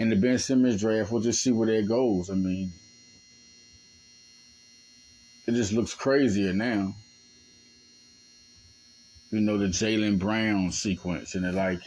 And 0.00 0.10
the 0.10 0.16
Ben 0.16 0.38
Simmons 0.38 0.80
draft, 0.80 1.12
we'll 1.12 1.20
just 1.20 1.42
see 1.42 1.52
where 1.52 1.68
that 1.68 1.86
goes. 1.86 2.30
I 2.30 2.34
mean, 2.34 2.72
it 5.46 5.52
just 5.52 5.74
looks 5.74 5.92
crazier 5.92 6.54
now. 6.54 6.94
You 9.30 9.40
know, 9.40 9.58
the 9.58 9.66
Jaylen 9.66 10.18
Brown 10.18 10.72
sequence, 10.72 11.34
and 11.34 11.44
it 11.44 11.52
like 11.52 11.82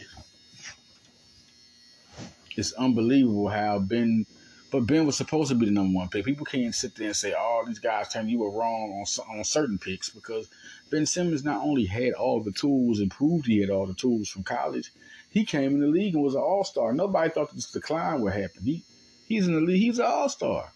it's 2.56 2.72
unbelievable 2.74 3.48
how 3.48 3.80
Ben, 3.80 4.26
but 4.70 4.86
Ben 4.86 5.06
was 5.06 5.16
supposed 5.16 5.48
to 5.48 5.56
be 5.56 5.66
the 5.66 5.72
number 5.72 5.96
one 5.96 6.08
pick. 6.08 6.24
People 6.24 6.46
can't 6.46 6.72
sit 6.72 6.94
there 6.94 7.08
and 7.08 7.16
say, 7.16 7.34
"Oh, 7.36 7.64
these 7.66 7.80
guys 7.80 8.10
tell 8.10 8.24
you 8.24 8.38
were 8.38 8.56
wrong 8.56 8.92
on 8.92 9.38
on 9.38 9.42
certain 9.42 9.76
picks," 9.76 10.08
because 10.08 10.48
Ben 10.88 11.04
Simmons 11.04 11.44
not 11.44 11.64
only 11.64 11.84
had 11.84 12.12
all 12.12 12.40
the 12.40 12.52
tools 12.52 13.00
and 13.00 13.10
proved 13.10 13.46
he 13.46 13.58
had 13.58 13.70
all 13.70 13.86
the 13.86 13.94
tools 13.94 14.28
from 14.28 14.44
college, 14.44 14.92
he 15.34 15.44
came 15.44 15.72
in 15.74 15.80
the 15.80 15.88
league 15.88 16.14
and 16.14 16.22
was 16.22 16.36
an 16.36 16.40
all 16.40 16.62
star. 16.62 16.92
Nobody 16.92 17.28
thought 17.28 17.52
this 17.52 17.72
decline 17.72 18.20
would 18.20 18.32
happen. 18.32 18.62
He 18.64 18.84
he's 19.26 19.48
in 19.48 19.54
the 19.54 19.60
league. 19.60 19.82
He's 19.82 19.98
an 19.98 20.06
all 20.06 20.28
star. 20.28 20.72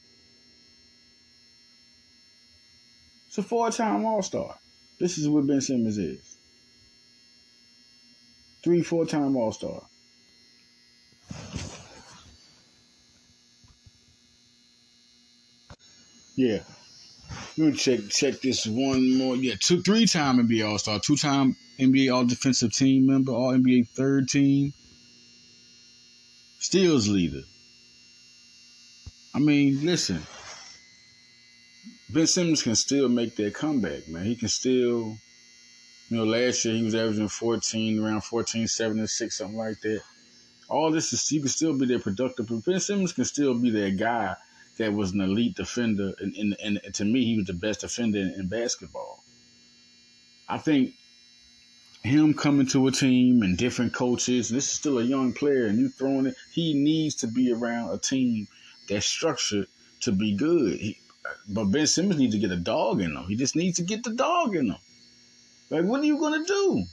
It's 3.28 3.38
a 3.38 3.42
four 3.42 3.70
time 3.70 4.04
all 4.04 4.20
star. 4.20 4.58
This 4.98 5.16
is 5.16 5.28
what 5.28 5.46
Ben 5.46 5.60
Simmons 5.60 5.96
is. 5.96 6.36
Three, 8.64 8.82
four 8.82 9.06
time 9.06 9.36
all 9.36 9.52
star. 9.52 9.82
Yeah. 16.34 16.60
We'll 17.56 17.74
check 17.74 18.00
check 18.10 18.40
this 18.40 18.66
one 18.66 19.18
more. 19.18 19.36
Yeah, 19.36 19.54
two 19.58 19.82
three 19.82 20.06
time 20.06 20.38
NBA 20.38 20.68
All 20.68 20.78
Star, 20.78 21.00
two 21.00 21.16
time 21.16 21.56
NBA 21.78 22.12
All 22.14 22.24
Defensive 22.24 22.72
Team 22.72 23.06
member, 23.06 23.32
All 23.32 23.52
NBA 23.52 23.88
third 23.88 24.28
team, 24.28 24.72
steals 26.58 27.08
leader. 27.08 27.42
I 29.34 29.38
mean, 29.38 29.84
listen, 29.84 30.20
Ben 32.10 32.26
Simmons 32.26 32.62
can 32.62 32.74
still 32.74 33.08
make 33.08 33.36
that 33.36 33.54
comeback, 33.54 34.08
man. 34.08 34.24
He 34.24 34.34
can 34.34 34.48
still, 34.48 35.16
you 36.08 36.16
know, 36.16 36.24
last 36.24 36.64
year 36.64 36.74
he 36.74 36.82
was 36.82 36.94
averaging 36.94 37.28
14, 37.28 38.02
around 38.02 38.24
14, 38.24 38.66
7, 38.66 38.98
and 38.98 39.08
6, 39.08 39.36
something 39.36 39.56
like 39.56 39.80
that. 39.82 40.00
All 40.68 40.90
this 40.90 41.12
is, 41.12 41.28
he 41.28 41.38
can 41.38 41.48
still 41.48 41.78
be 41.78 41.86
that 41.86 42.02
productive, 42.02 42.48
but 42.48 42.64
Ben 42.64 42.80
Simmons 42.80 43.12
can 43.12 43.24
still 43.24 43.54
be 43.54 43.70
that 43.70 43.96
guy 43.98 44.34
that 44.78 44.92
was 44.92 45.12
an 45.12 45.20
elite 45.20 45.54
defender. 45.54 46.14
And, 46.18 46.34
and, 46.34 46.80
and 46.84 46.94
to 46.94 47.04
me, 47.04 47.24
he 47.24 47.36
was 47.36 47.46
the 47.46 47.52
best 47.52 47.80
defender 47.80 48.18
in, 48.18 48.30
in 48.30 48.48
basketball. 48.48 49.22
I 50.48 50.58
think 50.58 50.94
him 52.02 52.34
coming 52.34 52.66
to 52.68 52.86
a 52.86 52.92
team 52.92 53.42
and 53.42 53.56
different 53.56 53.92
coaches, 53.92 54.48
this 54.48 54.64
is 54.64 54.70
still 54.70 54.98
a 54.98 55.04
young 55.04 55.32
player, 55.32 55.66
and 55.66 55.78
you 55.78 55.88
throwing 55.88 56.26
it, 56.26 56.36
he 56.52 56.74
needs 56.74 57.16
to 57.16 57.26
be 57.26 57.52
around 57.52 57.90
a 57.90 57.98
team 57.98 58.46
that's 58.88 59.06
structured 59.06 59.66
to 60.00 60.12
be 60.12 60.34
good. 60.34 60.78
He, 60.78 60.98
but 61.48 61.66
Ben 61.66 61.86
Simmons 61.86 62.18
needs 62.18 62.34
to 62.34 62.40
get 62.40 62.52
a 62.52 62.56
dog 62.56 63.00
in 63.00 63.16
him. 63.16 63.24
He 63.26 63.36
just 63.36 63.56
needs 63.56 63.76
to 63.78 63.82
get 63.82 64.04
the 64.04 64.14
dog 64.14 64.54
in 64.54 64.70
him. 64.70 64.78
Like, 65.70 65.84
what 65.84 66.00
are 66.00 66.04
you 66.04 66.18
gonna 66.18 66.44
do? 66.44 66.84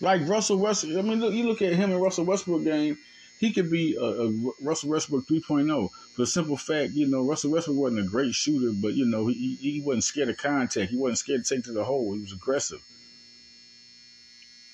Like 0.00 0.26
Russell 0.26 0.58
Westbrook. 0.58 0.98
I 0.98 1.02
mean, 1.02 1.20
look, 1.20 1.32
you 1.32 1.44
look 1.44 1.62
at 1.62 1.74
him 1.74 1.92
and 1.92 2.02
Russell 2.02 2.24
Westbrook 2.24 2.64
game. 2.64 2.98
He 3.38 3.52
could 3.52 3.70
be 3.70 3.96
a, 3.96 4.04
a 4.04 4.52
Russell 4.60 4.90
Westbrook 4.90 5.26
3.0 5.26 5.90
for 6.14 6.22
the 6.22 6.26
simple 6.26 6.56
fact, 6.56 6.92
you 6.92 7.06
know, 7.06 7.22
Russell 7.22 7.50
Westbrook 7.50 7.76
wasn't 7.76 8.06
a 8.06 8.08
great 8.08 8.34
shooter, 8.34 8.72
but 8.72 8.94
you 8.94 9.04
know, 9.04 9.26
he 9.28 9.56
he 9.60 9.80
wasn't 9.80 10.04
scared 10.04 10.28
of 10.28 10.36
contact. 10.36 10.90
He 10.90 10.96
wasn't 10.96 11.18
scared 11.18 11.44
to 11.44 11.54
take 11.54 11.64
to 11.64 11.72
the 11.72 11.84
hole. 11.84 12.14
He 12.14 12.20
was 12.20 12.32
aggressive. 12.32 12.80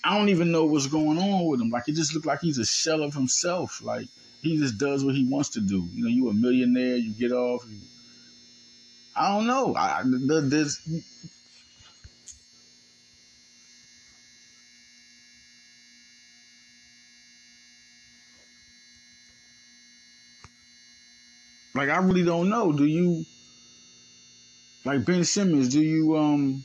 I 0.04 0.16
don't 0.16 0.28
even 0.28 0.52
know 0.52 0.64
what's 0.64 0.87
going 0.87 1.18
on 1.18 1.46
with 1.46 1.61
him. 1.61 1.70
Like 1.70 1.88
it 1.88 1.94
just 1.94 2.14
looked 2.14 2.26
like 2.26 2.40
he's 2.40 2.58
a 2.58 2.64
shell 2.64 3.02
of 3.02 3.14
himself. 3.14 3.82
Like 3.82 4.06
he 4.42 4.56
just 4.58 4.78
does 4.78 5.04
what 5.04 5.14
he 5.14 5.24
wants 5.24 5.50
to 5.50 5.61
do. 5.61 5.88
You 5.92 6.04
know, 6.04 6.08
you 6.08 6.28
a 6.28 6.34
millionaire, 6.34 6.96
you 6.96 7.12
get 7.12 7.32
off. 7.32 7.64
You, 7.68 7.80
I 9.16 9.34
don't 9.34 9.46
know. 9.46 9.74
I, 9.74 10.02
there's 10.04 10.80
like 21.74 21.88
I 21.88 21.98
really 21.98 22.24
don't 22.24 22.48
know. 22.48 22.72
Do 22.72 22.84
you 22.84 23.24
like 24.84 25.04
Ben 25.04 25.24
Simmons? 25.24 25.68
Do 25.68 25.80
you 25.80 26.16
um? 26.16 26.64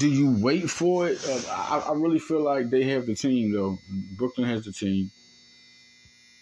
Do 0.00 0.08
you 0.08 0.30
wait 0.42 0.70
for 0.70 1.08
it? 1.08 1.22
Uh, 1.28 1.42
I, 1.50 1.90
I 1.90 1.92
really 1.92 2.18
feel 2.18 2.40
like 2.40 2.70
they 2.70 2.84
have 2.84 3.04
the 3.04 3.14
team 3.14 3.52
though. 3.52 3.76
Brooklyn 4.16 4.48
has 4.48 4.64
the 4.64 4.72
team. 4.72 5.10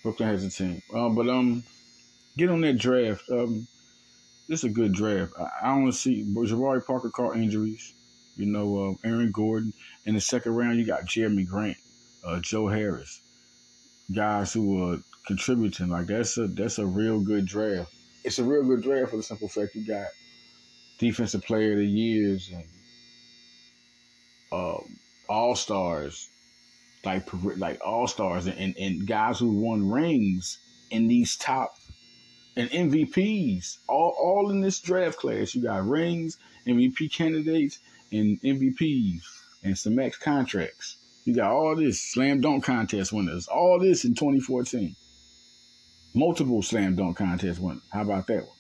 Brooklyn 0.04 0.28
has 0.28 0.44
a 0.44 0.48
team. 0.48 0.80
Um, 0.94 1.16
but 1.16 1.28
um, 1.28 1.64
get 2.36 2.50
on 2.50 2.60
that 2.60 2.78
draft. 2.78 3.24
Um, 3.28 3.66
this 4.46 4.60
is 4.60 4.70
a 4.70 4.72
good 4.72 4.92
draft. 4.92 5.32
I, 5.36 5.50
I 5.62 5.66
don't 5.74 5.90
see 5.90 6.22
Jabari 6.22 6.86
Parker 6.86 7.10
caught 7.10 7.34
injuries. 7.34 7.94
You 8.36 8.46
know, 8.46 8.96
uh, 9.02 9.08
Aaron 9.08 9.32
Gordon. 9.32 9.72
In 10.04 10.14
the 10.14 10.20
second 10.20 10.54
round, 10.54 10.78
you 10.78 10.86
got 10.86 11.06
Jerami 11.06 11.44
Grant, 11.44 11.78
uh, 12.24 12.38
Joe 12.38 12.68
Harris, 12.68 13.20
guys 14.14 14.52
who 14.52 14.84
are 14.84 14.98
contributing. 15.26 15.88
Like 15.88 16.06
that's 16.06 16.38
a 16.38 16.46
that's 16.46 16.78
a 16.78 16.86
real 16.86 17.18
good 17.18 17.44
draft. 17.44 17.92
It's 18.22 18.38
a 18.38 18.44
real 18.44 18.62
good 18.62 18.84
draft 18.84 19.10
for 19.10 19.16
the 19.16 19.22
simple 19.24 19.48
fact 19.48 19.74
you 19.74 19.84
got 19.84 20.06
defensive 21.00 21.42
player 21.42 21.72
of 21.72 21.78
the 21.78 21.86
years 21.86 22.50
and 22.54 22.64
um, 24.52 24.98
all 25.28 25.54
stars, 25.54 26.28
like 27.04 27.28
like 27.56 27.80
all 27.84 28.06
stars 28.06 28.46
and, 28.46 28.58
and, 28.58 28.76
and 28.78 29.06
guys 29.06 29.38
who 29.38 29.50
won 29.50 29.90
rings 29.90 30.58
in 30.90 31.06
these 31.06 31.36
top 31.36 31.74
and 32.56 32.70
MVPs, 32.70 33.78
all 33.88 34.16
all 34.20 34.50
in 34.50 34.60
this 34.60 34.80
draft 34.80 35.18
class. 35.18 35.54
You 35.54 35.62
got 35.62 35.86
rings, 35.86 36.38
MVP 36.66 37.12
candidates, 37.12 37.78
and 38.10 38.40
MVPs, 38.42 39.22
and 39.62 39.78
some 39.78 39.94
max 39.94 40.16
contracts. 40.18 40.96
You 41.24 41.34
got 41.34 41.52
all 41.52 41.76
this 41.76 42.00
slam 42.00 42.40
dunk 42.40 42.64
contest 42.64 43.12
winners, 43.12 43.46
all 43.48 43.78
this 43.78 44.04
in 44.04 44.14
2014. 44.14 44.96
Multiple 46.14 46.62
slam 46.62 46.96
dunk 46.96 47.18
contest 47.18 47.60
winners. 47.60 47.82
How 47.90 48.02
about 48.02 48.26
that 48.28 48.46
one? 48.46 48.57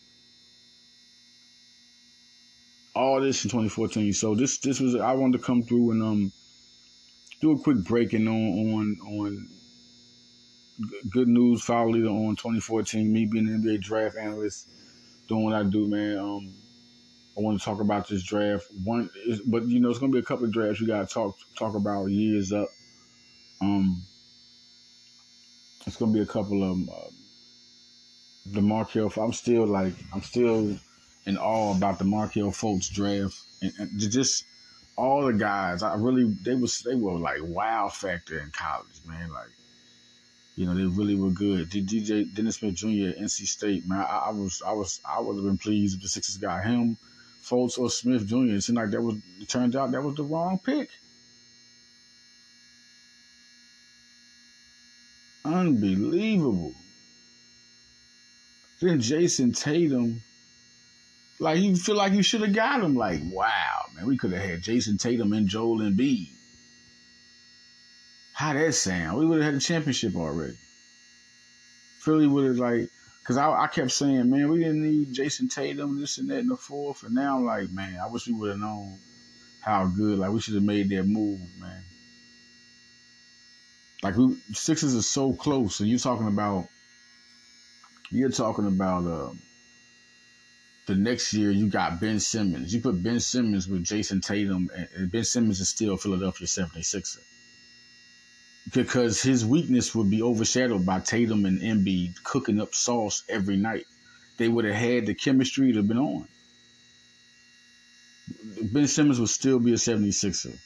All 2.98 3.20
this 3.20 3.44
in 3.44 3.50
2014. 3.50 4.12
So 4.12 4.34
this 4.34 4.58
this 4.58 4.80
was 4.80 4.96
I 4.96 5.12
wanted 5.12 5.38
to 5.38 5.44
come 5.44 5.62
through 5.62 5.92
and 5.92 6.02
um 6.02 6.32
do 7.40 7.52
a 7.52 7.58
quick 7.58 7.84
breaking 7.84 8.26
on 8.26 8.74
on 8.74 8.96
on 9.06 9.48
good 11.10 11.28
news 11.28 11.62
Foul 11.62 11.92
leader 11.92 12.08
on 12.08 12.34
2014. 12.34 13.12
Me 13.12 13.24
being 13.24 13.46
an 13.46 13.62
NBA 13.62 13.82
draft 13.82 14.16
analyst, 14.16 14.68
doing 15.28 15.44
what 15.44 15.54
I 15.54 15.62
do, 15.62 15.86
man. 15.88 16.18
Um, 16.18 16.54
I 17.36 17.40
want 17.40 17.58
to 17.58 17.64
talk 17.64 17.80
about 17.80 18.08
this 18.08 18.24
draft. 18.24 18.66
One, 18.82 19.10
is, 19.26 19.40
but 19.42 19.64
you 19.68 19.78
know, 19.78 19.90
it's 19.90 20.00
gonna 20.00 20.12
be 20.12 20.18
a 20.18 20.22
couple 20.22 20.46
of 20.46 20.52
drafts 20.52 20.80
you 20.80 20.88
got 20.88 21.08
to 21.08 21.14
talk 21.14 21.36
talk 21.56 21.76
about 21.76 22.06
years 22.06 22.52
up. 22.52 22.68
Um, 23.60 24.02
it's 25.86 25.96
gonna 25.96 26.12
be 26.12 26.20
a 26.20 26.26
couple 26.26 26.64
of 26.64 26.70
um, 26.72 26.90
uh, 26.92 27.10
the 28.46 28.60
Markelle. 28.60 29.12
I'm 29.16 29.32
still 29.32 29.66
like 29.66 29.92
I'm 30.12 30.22
still 30.22 30.76
in 31.28 31.36
awe 31.36 31.76
about 31.76 31.98
the 31.98 32.04
Markelle 32.04 32.50
Fultz 32.50 32.90
draft 32.90 33.38
and, 33.60 33.72
and 33.78 34.00
just 34.00 34.44
all 34.96 35.26
the 35.26 35.34
guys. 35.34 35.82
I 35.82 35.94
really 35.94 36.24
they 36.24 36.54
was 36.54 36.80
they 36.80 36.94
were 36.94 37.18
like 37.18 37.40
wow 37.42 37.88
factor 37.88 38.40
in 38.40 38.50
college, 38.50 39.00
man. 39.06 39.30
Like 39.30 39.50
you 40.56 40.64
know 40.64 40.74
they 40.74 40.86
really 40.86 41.14
were 41.14 41.30
good. 41.30 41.70
DJ 41.70 42.34
Dennis 42.34 42.56
Smith 42.56 42.74
Jr. 42.74 43.10
at 43.10 43.18
NC 43.18 43.46
State, 43.46 43.86
man. 43.86 44.00
I, 44.00 44.28
I 44.28 44.30
was 44.30 44.62
I 44.66 44.72
was 44.72 45.00
I 45.08 45.20
would 45.20 45.36
have 45.36 45.44
been 45.44 45.58
pleased 45.58 45.96
if 45.96 46.02
the 46.02 46.08
Sixers 46.08 46.38
got 46.38 46.64
him, 46.64 46.96
Folks 47.42 47.76
or 47.76 47.90
Smith 47.90 48.26
Jr. 48.26 48.54
It 48.54 48.62
seemed 48.62 48.78
like 48.78 48.90
that 48.90 49.02
was 49.02 49.16
it 49.38 49.48
turned 49.50 49.76
out 49.76 49.92
that 49.92 50.02
was 50.02 50.16
the 50.16 50.24
wrong 50.24 50.58
pick. 50.58 50.88
Unbelievable. 55.44 56.72
Then 58.80 59.00
Jayson 59.00 59.52
Tatum 59.52 60.22
like 61.40 61.58
you 61.60 61.76
feel 61.76 61.96
like 61.96 62.12
you 62.12 62.22
should 62.22 62.40
have 62.40 62.52
got 62.52 62.82
him. 62.82 62.94
Like, 62.94 63.20
wow, 63.24 63.86
man, 63.94 64.06
we 64.06 64.16
could 64.16 64.32
have 64.32 64.42
had 64.42 64.62
Jayson 64.62 64.98
Tatum 64.98 65.32
and 65.32 65.48
Joel 65.48 65.78
Embiid. 65.78 66.30
How 68.32 68.52
that 68.52 68.74
sound? 68.74 69.18
We 69.18 69.26
would 69.26 69.42
have 69.42 69.52
had 69.52 69.54
a 69.54 69.64
championship 69.64 70.16
already. 70.16 70.56
Philly 72.00 72.26
would 72.26 72.46
have 72.46 72.58
like, 72.58 72.88
cause 73.24 73.36
I, 73.36 73.50
I 73.50 73.66
kept 73.66 73.90
saying, 73.90 74.30
man, 74.30 74.48
we 74.48 74.60
didn't 74.60 74.82
need 74.82 75.12
Jayson 75.12 75.48
Tatum, 75.48 76.00
this 76.00 76.18
and 76.18 76.30
that, 76.30 76.38
in 76.38 76.48
the 76.48 76.56
fourth. 76.56 77.02
And 77.02 77.14
now 77.14 77.36
I'm 77.36 77.44
like, 77.44 77.70
man, 77.70 77.98
I 78.00 78.08
wish 78.08 78.26
we 78.26 78.34
would 78.34 78.50
have 78.50 78.60
known 78.60 78.98
how 79.60 79.86
good. 79.86 80.18
Like 80.18 80.30
we 80.30 80.40
should 80.40 80.54
have 80.54 80.62
made 80.62 80.88
that 80.90 81.04
move, 81.04 81.40
man. 81.60 81.82
Like 84.02 84.16
we 84.16 84.36
Sixers 84.52 84.94
are 84.94 85.02
so 85.02 85.32
close. 85.32 85.80
and 85.80 85.88
you're 85.88 85.98
talking 85.98 86.28
about, 86.28 86.68
you're 88.10 88.30
talking 88.30 88.66
about. 88.66 89.06
Uh, 89.06 89.32
the 90.88 90.94
next 90.94 91.34
year 91.34 91.50
you 91.50 91.68
got 91.68 92.00
Ben 92.00 92.18
Simmons. 92.18 92.72
You 92.72 92.80
put 92.80 93.02
Ben 93.02 93.20
Simmons 93.20 93.68
with 93.68 93.84
Jayson 93.84 94.22
Tatum, 94.22 94.70
and 94.96 95.12
Ben 95.12 95.22
Simmons 95.22 95.60
is 95.60 95.68
still 95.68 95.92
a 95.92 95.98
Philadelphia 95.98 96.46
76er. 96.46 97.18
Because 98.72 99.20
his 99.22 99.44
weakness 99.44 99.94
would 99.94 100.10
be 100.10 100.22
overshadowed 100.22 100.86
by 100.86 101.00
Tatum 101.00 101.44
and 101.44 101.60
Embiid 101.60 102.22
cooking 102.24 102.58
up 102.58 102.74
sauce 102.74 103.22
every 103.28 103.56
night. 103.56 103.84
They 104.38 104.48
would 104.48 104.64
have 104.64 104.74
had 104.74 105.04
the 105.04 105.14
chemistry 105.14 105.72
to 105.72 105.78
have 105.78 105.88
been 105.88 105.98
on. 105.98 106.26
Ben 108.72 108.86
Simmons 108.86 109.20
would 109.20 109.28
still 109.28 109.58
be 109.58 109.72
a 109.72 109.76
76er. 109.76 110.58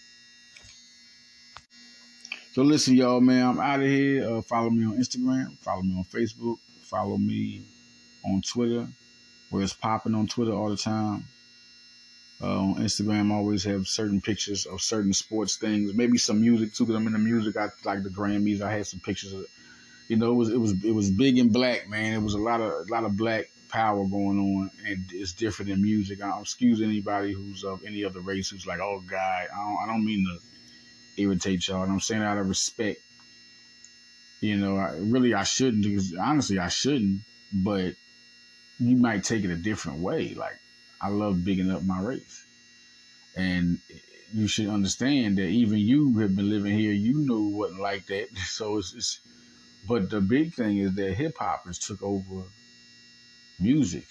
So 2.52 2.62
listen, 2.62 2.94
y'all, 2.94 3.20
man, 3.20 3.44
I'm 3.44 3.60
out 3.60 3.80
of 3.80 3.86
here. 3.86 4.28
Uh, 4.28 4.42
follow 4.42 4.70
me 4.70 4.84
on 4.84 4.98
Instagram. 4.98 5.58
Follow 5.58 5.82
me 5.82 5.96
on 5.96 6.04
Facebook. 6.04 6.58
Follow 6.82 7.18
me 7.18 7.66
on 8.24 8.40
Twitter 8.42 8.86
where 9.52 9.62
it's 9.62 9.74
popping 9.74 10.14
on 10.14 10.26
Twitter 10.26 10.52
all 10.52 10.70
the 10.70 10.76
time. 10.76 11.24
Uh, 12.42 12.58
on 12.58 12.74
Instagram, 12.76 13.30
I 13.30 13.36
always 13.36 13.62
have 13.64 13.86
certain 13.86 14.20
pictures 14.20 14.64
of 14.64 14.80
certain 14.80 15.12
sports 15.12 15.56
things. 15.56 15.94
Maybe 15.94 16.16
some 16.16 16.40
music 16.40 16.72
too, 16.72 16.84
because 16.84 16.96
I'm 16.96 17.06
in 17.06 17.12
the 17.12 17.18
music. 17.18 17.56
I 17.56 17.68
like 17.84 18.02
the 18.02 18.08
Grammys. 18.08 18.62
I 18.62 18.72
had 18.72 18.86
some 18.86 18.98
pictures 18.98 19.32
of. 19.34 19.44
You 20.08 20.16
know, 20.16 20.32
it 20.32 20.34
was 20.34 20.50
it 20.50 20.56
was 20.56 20.72
it 20.84 20.90
was 20.90 21.10
big 21.10 21.38
and 21.38 21.52
black, 21.52 21.88
man. 21.88 22.14
It 22.14 22.22
was 22.22 22.34
a 22.34 22.38
lot 22.38 22.60
of 22.60 22.72
a 22.72 22.90
lot 22.90 23.04
of 23.04 23.16
black 23.16 23.44
power 23.68 24.04
going 24.06 24.38
on, 24.38 24.70
and 24.86 25.04
it's 25.12 25.32
different 25.34 25.70
in 25.70 25.82
music. 25.82 26.22
I 26.22 26.30
don't 26.30 26.40
excuse 26.40 26.80
anybody 26.80 27.32
who's 27.32 27.62
of 27.62 27.84
any 27.86 28.04
other 28.04 28.20
race 28.20 28.50
who's 28.50 28.66
like, 28.66 28.80
oh 28.80 29.02
God, 29.06 29.20
I 29.20 29.56
don't, 29.56 29.78
I 29.82 29.86
don't 29.86 30.04
mean 30.04 30.26
to 30.26 31.22
irritate 31.22 31.68
y'all. 31.68 31.82
And 31.82 31.92
I'm 31.92 32.00
saying 32.00 32.22
out 32.22 32.38
of 32.38 32.48
respect. 32.48 33.00
You 34.40 34.56
know, 34.56 34.76
I, 34.76 34.96
really 34.96 35.34
I 35.34 35.44
shouldn't 35.44 35.84
because 35.84 36.14
honestly 36.16 36.58
I 36.58 36.68
shouldn't, 36.68 37.20
but 37.52 37.94
you 38.78 38.96
might 38.96 39.24
take 39.24 39.44
it 39.44 39.50
a 39.50 39.56
different 39.56 40.00
way. 40.00 40.34
Like 40.34 40.58
I 41.00 41.08
love 41.08 41.44
bigging 41.44 41.70
up 41.70 41.82
my 41.82 42.00
race, 42.00 42.46
and 43.36 43.78
you 44.32 44.46
should 44.46 44.68
understand 44.68 45.38
that 45.38 45.48
even 45.48 45.78
you 45.78 46.18
have 46.18 46.34
been 46.34 46.48
living 46.48 46.78
here, 46.78 46.92
you 46.92 47.14
knew 47.14 47.48
it 47.48 47.56
wasn't 47.56 47.80
like 47.80 48.06
that. 48.06 48.28
So 48.46 48.78
it's, 48.78 48.94
it's 48.94 49.20
but 49.86 50.10
the 50.10 50.20
big 50.20 50.54
thing 50.54 50.78
is 50.78 50.94
that 50.94 51.14
hip 51.14 51.38
hop 51.38 51.66
has 51.66 51.78
took 51.78 52.02
over 52.02 52.44
music. 53.58 54.06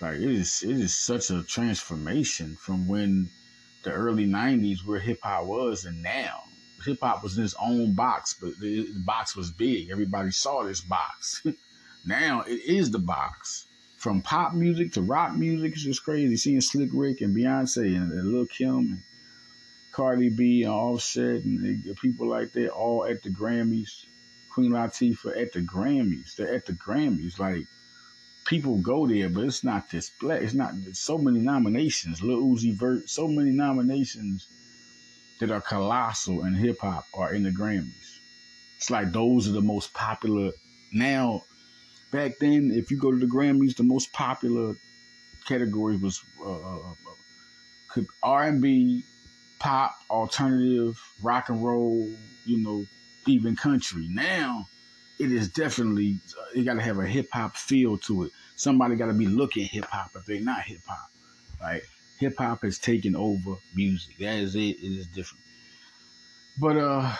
Like 0.00 0.16
it 0.16 0.30
is 0.30 0.62
it 0.62 0.76
is 0.78 0.94
such 0.94 1.30
a 1.30 1.42
transformation 1.42 2.56
from 2.56 2.88
when 2.88 3.30
the 3.84 3.92
early 3.92 4.26
nineties 4.26 4.84
where 4.84 4.98
hip 4.98 5.20
hop 5.22 5.46
was 5.46 5.84
and 5.84 6.02
now. 6.02 6.42
Hip 6.84 6.98
hop 7.00 7.22
was 7.22 7.38
in 7.38 7.44
its 7.44 7.54
own 7.60 7.94
box, 7.94 8.34
but 8.40 8.58
the 8.60 8.86
box 9.06 9.36
was 9.36 9.50
big. 9.50 9.90
Everybody 9.90 10.30
saw 10.30 10.64
this 10.64 10.80
box. 10.80 11.42
now 12.06 12.42
it 12.42 12.60
is 12.66 12.90
the 12.90 12.98
box. 12.98 13.66
From 14.04 14.20
pop 14.20 14.52
music 14.52 14.92
to 14.92 15.00
rock 15.00 15.34
music, 15.34 15.72
it's 15.72 15.82
just 15.82 16.04
crazy. 16.04 16.36
Seeing 16.36 16.60
Slick 16.60 16.90
Rick 16.92 17.22
and 17.22 17.34
Beyonce 17.34 17.96
and, 17.96 18.12
and 18.12 18.34
Lil 18.34 18.44
Kim 18.44 18.76
and 18.76 19.02
Cardi 19.92 20.28
B 20.28 20.62
and 20.64 20.74
Offset 20.74 21.42
and 21.42 21.96
people 22.02 22.26
like 22.26 22.52
that 22.52 22.68
all 22.68 23.06
at 23.06 23.22
the 23.22 23.30
Grammys. 23.30 24.04
Queen 24.52 24.72
Latifah 24.72 25.40
at 25.40 25.54
the 25.54 25.60
Grammys. 25.60 26.36
They're 26.36 26.54
at 26.54 26.66
the 26.66 26.74
Grammys. 26.74 27.38
Like 27.38 27.64
people 28.44 28.76
go 28.82 29.06
there, 29.06 29.30
but 29.30 29.44
it's 29.44 29.64
not 29.64 29.88
this. 29.90 30.10
It's 30.20 30.52
not 30.52 30.74
so 30.92 31.16
many 31.16 31.40
nominations. 31.40 32.22
Lil 32.22 32.42
Uzi 32.42 32.74
Vert, 32.74 33.08
so 33.08 33.26
many 33.26 33.52
nominations 33.52 34.46
that 35.40 35.50
are 35.50 35.62
colossal 35.62 36.44
in 36.44 36.52
hip 36.52 36.80
hop 36.80 37.06
are 37.14 37.32
in 37.32 37.42
the 37.42 37.50
Grammys. 37.50 38.18
It's 38.76 38.90
like 38.90 39.12
those 39.12 39.48
are 39.48 39.52
the 39.52 39.62
most 39.62 39.94
popular 39.94 40.50
now. 40.92 41.42
Back 42.14 42.38
then, 42.38 42.70
if 42.72 42.92
you 42.92 42.96
go 42.96 43.10
to 43.10 43.18
the 43.18 43.26
Grammys, 43.26 43.74
the 43.74 43.82
most 43.82 44.12
popular 44.12 44.76
category 45.48 45.96
was 45.96 46.22
uh, 46.40 46.48
uh, 46.48 46.78
uh 47.96 48.02
R 48.22 48.44
and 48.44 48.62
B, 48.62 49.02
pop, 49.58 49.96
alternative, 50.08 50.96
rock 51.24 51.48
and 51.48 51.64
roll. 51.64 52.08
You 52.44 52.62
know, 52.62 52.86
even 53.26 53.56
country. 53.56 54.06
Now, 54.08 54.68
it 55.18 55.32
is 55.32 55.48
definitely 55.48 56.20
uh, 56.38 56.44
you 56.54 56.62
got 56.62 56.74
to 56.74 56.82
have 56.82 57.00
a 57.00 57.04
hip 57.04 57.26
hop 57.32 57.56
feel 57.56 57.98
to 57.98 58.22
it. 58.22 58.30
Somebody 58.54 58.94
got 58.94 59.06
to 59.06 59.12
be 59.12 59.26
looking 59.26 59.64
hip 59.66 59.86
hop 59.86 60.12
if 60.14 60.24
they're 60.24 60.40
not 60.40 60.60
hip 60.60 60.82
hop. 60.86 61.10
Right? 61.60 61.82
Hip 62.20 62.36
hop 62.38 62.62
has 62.62 62.78
taken 62.78 63.16
over 63.16 63.56
music. 63.74 64.18
That 64.20 64.36
is 64.36 64.54
it. 64.54 64.78
It 64.78 65.00
is 65.00 65.08
different. 65.08 65.42
But 66.60 66.76
uh, 66.76 67.12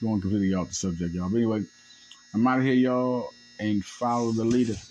going 0.00 0.20
completely 0.20 0.54
off 0.54 0.68
the 0.68 0.74
subject, 0.74 1.12
y'all. 1.12 1.28
But 1.28 1.38
anyway, 1.38 1.64
I'm 2.34 2.46
out 2.46 2.60
of 2.60 2.64
here, 2.64 2.74
y'all, 2.74 3.32
and 3.58 3.84
follow 3.84 4.32
the 4.32 4.44
leader. 4.44 4.82